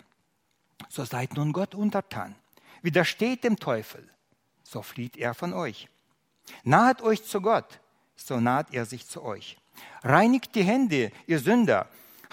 [0.88, 2.34] So seid nun Gott untertan.
[2.82, 4.08] Widersteht dem Teufel,
[4.62, 5.88] so flieht er von euch.
[6.64, 7.80] Nahet euch zu Gott,
[8.16, 9.58] so naht er sich zu euch.
[10.02, 11.86] Reinigt die Hände, ihr Sünder,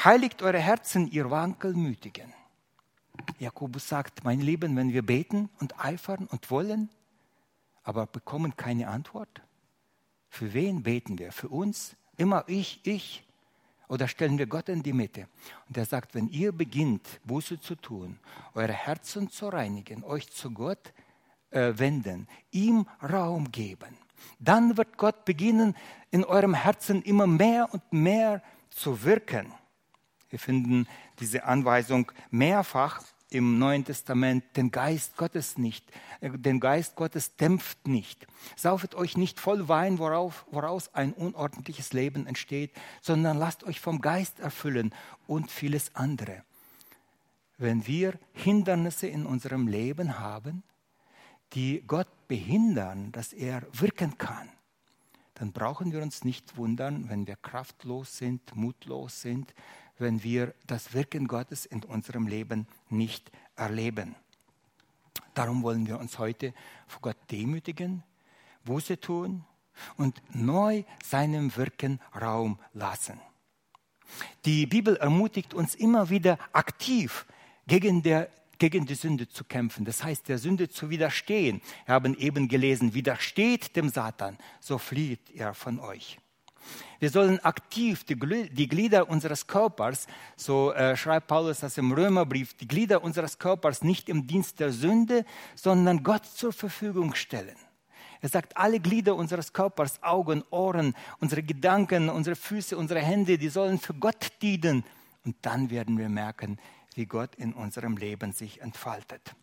[0.04, 2.34] heiligt eure Herzen, ihr Wankelmütigen.
[3.40, 6.90] Jakobus sagt, mein Lieben, wenn wir beten und eifern und wollen,
[7.84, 9.42] aber bekommen keine Antwort,
[10.38, 11.32] für wen beten wir?
[11.32, 11.96] Für uns?
[12.16, 13.24] Immer ich, ich?
[13.88, 15.28] Oder stellen wir Gott in die Mitte?
[15.68, 18.20] Und er sagt, wenn ihr beginnt, Buße zu tun,
[18.54, 20.94] eure Herzen zu reinigen, euch zu Gott
[21.50, 23.98] äh, wenden, ihm Raum geben,
[24.38, 25.76] dann wird Gott beginnen,
[26.12, 29.52] in eurem Herzen immer mehr und mehr zu wirken.
[30.30, 30.88] Wir finden
[31.20, 35.86] diese Anweisung mehrfach im Neuen Testament den Geist Gottes nicht.
[36.22, 38.28] Äh, den Geist Gottes dämpft nicht.
[38.56, 42.72] Saufet euch nicht voll Wein, worauf, woraus ein unordentliches Leben entsteht,
[43.02, 44.94] sondern lasst euch vom Geist erfüllen
[45.28, 46.44] und vieles andere.
[47.58, 50.64] Wenn wir Hindernisse in unserem Leben haben,
[51.54, 54.50] die Gott behindern, dass er wirken kann,
[55.34, 59.54] dann brauchen wir uns nicht wundern, wenn wir kraftlos sind, mutlos sind,
[60.00, 64.16] wenn wir das Wirken Gottes in unserem Leben nicht erleben.
[65.34, 66.54] Darum wollen wir uns heute
[66.88, 68.04] vor Gott demütigen,
[68.66, 69.46] Buße tun
[69.96, 73.20] und neu seinem Wirken Raum lassen.
[74.46, 77.26] Die Bibel ermutigt uns immer wieder aktiv
[77.68, 79.86] gegen, der, gegen die Sünde zu kämpfen.
[79.86, 81.62] Das heißt, der Sünde zu widerstehen.
[81.86, 86.18] Wir haben eben gelesen, widersteht dem Satan, so flieht er von euch.
[87.00, 92.68] Wir sollen aktiv die, Glieder unseres Körpers, so äh, schreibt Paulus das im Römerbrief, die
[92.68, 95.26] Glieder unseres Körpers nicht im Dienst der Sünde,
[95.56, 97.56] sondern Gott zur Verfügung stellen.
[98.22, 103.50] Er sagt, alle Glieder unseres Körpers, Augen, Ohren, unsere Gedanken, unsere Füße, unsere Hände, die
[103.50, 104.84] sollen für Gott dienen.
[105.24, 106.58] Und dann werden wir merken,
[106.96, 109.36] wie Gott in unserem Leben sich entfaltet.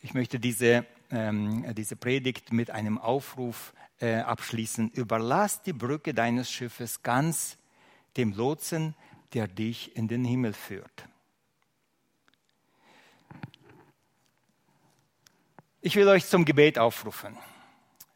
[0.00, 4.90] Ich möchte diese, ähm, diese Predigt mit einem Aufruf äh, abschließen.
[4.90, 7.56] Überlass die Brücke deines Schiffes ganz
[8.16, 8.94] dem Lotsen,
[9.32, 11.08] der dich in den Himmel führt.
[15.80, 17.36] Ich will euch zum Gebet aufrufen.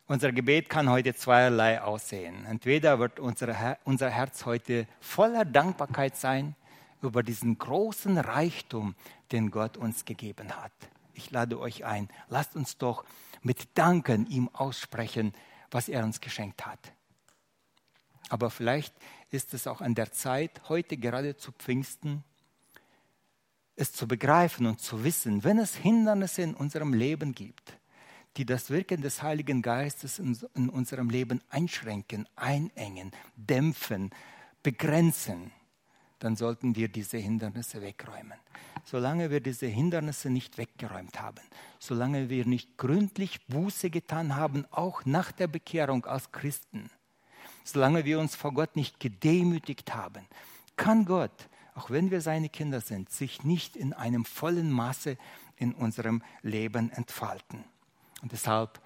[0.07, 2.47] Unser Gebet kann heute zweierlei aussehen.
[2.47, 6.55] Entweder wird unser, unser Herz heute voller Dankbarkeit sein
[7.03, 8.95] über diesen großen Reichtum,
[9.33, 10.73] den Gott uns gegeben hat.
[11.13, 13.05] Ich lade euch ein, lasst uns doch
[13.43, 15.35] mit Danken ihm aussprechen,
[15.71, 16.93] was er uns geschenkt hat.
[18.29, 18.95] Aber vielleicht
[19.31, 22.25] ist es auch an der Zeit, heute gerade zu Pfingsten,
[23.77, 27.79] es zu begreifen und zu wissen, wenn es Hindernisse in unserem Leben gibt,
[28.37, 34.11] die das Wirken des Heiligen Geistes in, unserem Leben einschränken, einengen, dämpfen,
[34.63, 35.53] begrenzen,
[36.19, 38.39] dann sollten wir diese Hindernisse wegräumen.
[38.91, 41.43] Solange wir diese Hindernisse nicht weggeräumt haben,
[41.79, 46.91] solange wir nicht gründlich Buße getan haben, auch nach der Bekehrung als Christen,
[47.65, 50.27] solange wir uns vor Gott nicht gedemütigt haben,
[50.77, 55.17] kann Gott auch wenn wir seine Kinder sind, sich nicht in einem vollen Maße
[55.57, 57.63] in unserem Leben entfalten.
[58.21, 58.81] Und deshalb,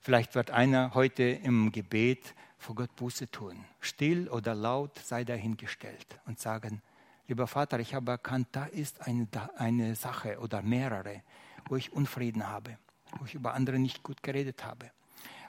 [0.00, 6.20] vielleicht wird einer heute im Gebet vor Gott Buße tun, still oder laut sei dahingestellt
[6.26, 6.82] und sagen,
[7.28, 11.22] lieber Vater, ich habe erkannt, da ist eine, eine Sache oder mehrere,
[11.68, 12.78] wo ich Unfrieden habe,
[13.18, 14.90] wo ich über andere nicht gut geredet habe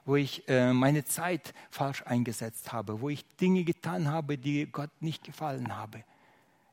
[0.08, 4.92] wo ich äh, meine Zeit falsch eingesetzt habe, wo ich Dinge getan habe, die Gott
[5.00, 6.04] nicht gefallen habe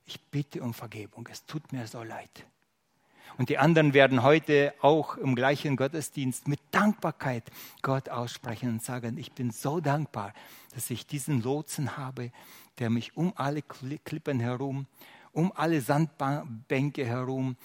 [0.07, 2.47] ich bitte um Vergebung, es tut mir so leid.
[3.39, 7.45] Und die anderen werden heute auch im gleichen Gottesdienst mit Dankbarkeit
[7.81, 10.35] Gott aussprechen und sagen, ich bin so dankbar,
[10.75, 12.31] dass ich diesen Lotsen habe,
[12.79, 14.87] der mich um alle Klippen herum,
[15.33, 17.57] um alle Sandbänke herum,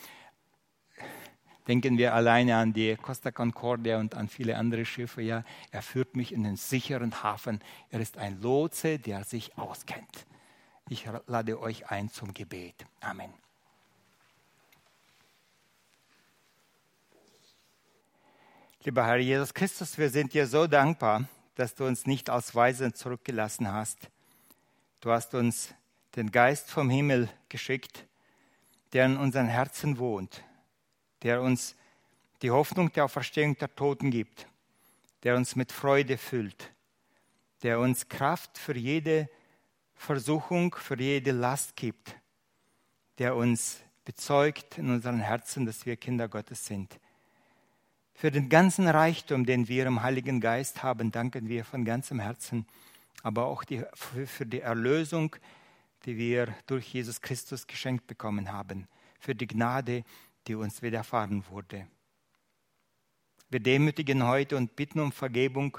[1.68, 6.16] denken wir alleine an die Costa Concordia und an viele andere Schiffe, ja, er führt
[6.16, 7.62] mich in den sicheren Hafen.
[7.90, 10.26] Er ist ein Lotse, der sich auskennt.
[10.90, 12.86] Ich lade euch ein zum Gebet.
[13.02, 13.34] Amen.
[18.84, 22.94] Lieber Herr Jesus Christus, wir sind dir so dankbar, dass du uns nicht als Weisen
[22.94, 24.10] zurückgelassen hast.
[25.00, 25.74] Du hast uns
[26.16, 28.08] den Geist vom Himmel geschickt,
[28.94, 30.44] der in unseren Herzen wohnt,
[31.22, 31.76] der uns
[32.42, 34.48] die Hoffnung der Auferstehung der Toten gibt,
[35.22, 36.74] der uns mit Freude füllt,
[37.62, 39.30] der uns Kraft für jede
[39.94, 42.16] Versuchung, für jede Last gibt,
[43.20, 47.00] der uns bezeugt in unseren Herzen, dass wir Kinder Gottes sind.
[48.14, 52.66] Für den ganzen Reichtum, den wir im Heiligen Geist haben, danken wir von ganzem Herzen,
[53.28, 55.36] aber auch die, für die Erlösung,
[56.06, 58.88] die wir durch Jesus Christus geschenkt bekommen haben,
[59.20, 60.06] für die Gnade,
[60.48, 61.88] die uns widerfahren wurde.
[63.50, 65.78] Wir demütigen heute und bitten um Vergebung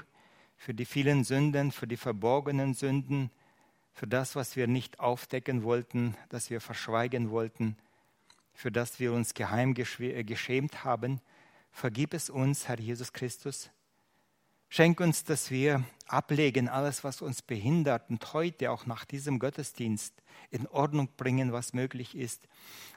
[0.57, 3.31] für die vielen Sünden, für die verborgenen Sünden,
[3.93, 7.77] für das, was wir nicht aufdecken wollten, das wir verschweigen wollten,
[8.53, 11.19] für das wir uns geheim äh, geschämt haben.
[11.71, 13.71] Vergib es uns, Herr Jesus Christus.
[14.71, 20.13] Schenk uns, dass wir ablegen alles, was uns behindert und heute auch nach diesem Gottesdienst
[20.51, 22.47] in Ordnung bringen, was möglich ist.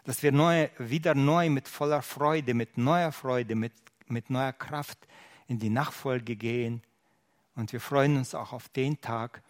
[0.05, 3.73] Dass wir neu, wieder neu mit voller Freude, mit neuer Freude, mit,
[4.07, 4.99] mit neuer Kraft
[5.49, 6.83] in die Nachfolge gehen.
[7.55, 9.43] Und wir freuen uns auch auf den Tag,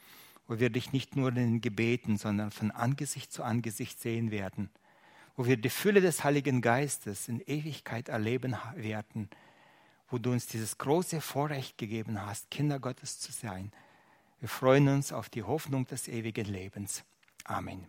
[0.46, 4.70] wo wir dich nicht nur in den Gebeten, sondern von Angesicht zu Angesicht sehen werden,
[5.36, 9.28] wo wir die Fülle des Heiligen Geistes in Ewigkeit erleben werden,
[10.12, 13.72] wo du uns dieses große Vorrecht gegeben hast, Kinder Gottes zu sein.
[14.40, 17.02] Wir freuen uns auf die Hoffnung des ewigen Lebens.
[17.44, 17.86] Amen.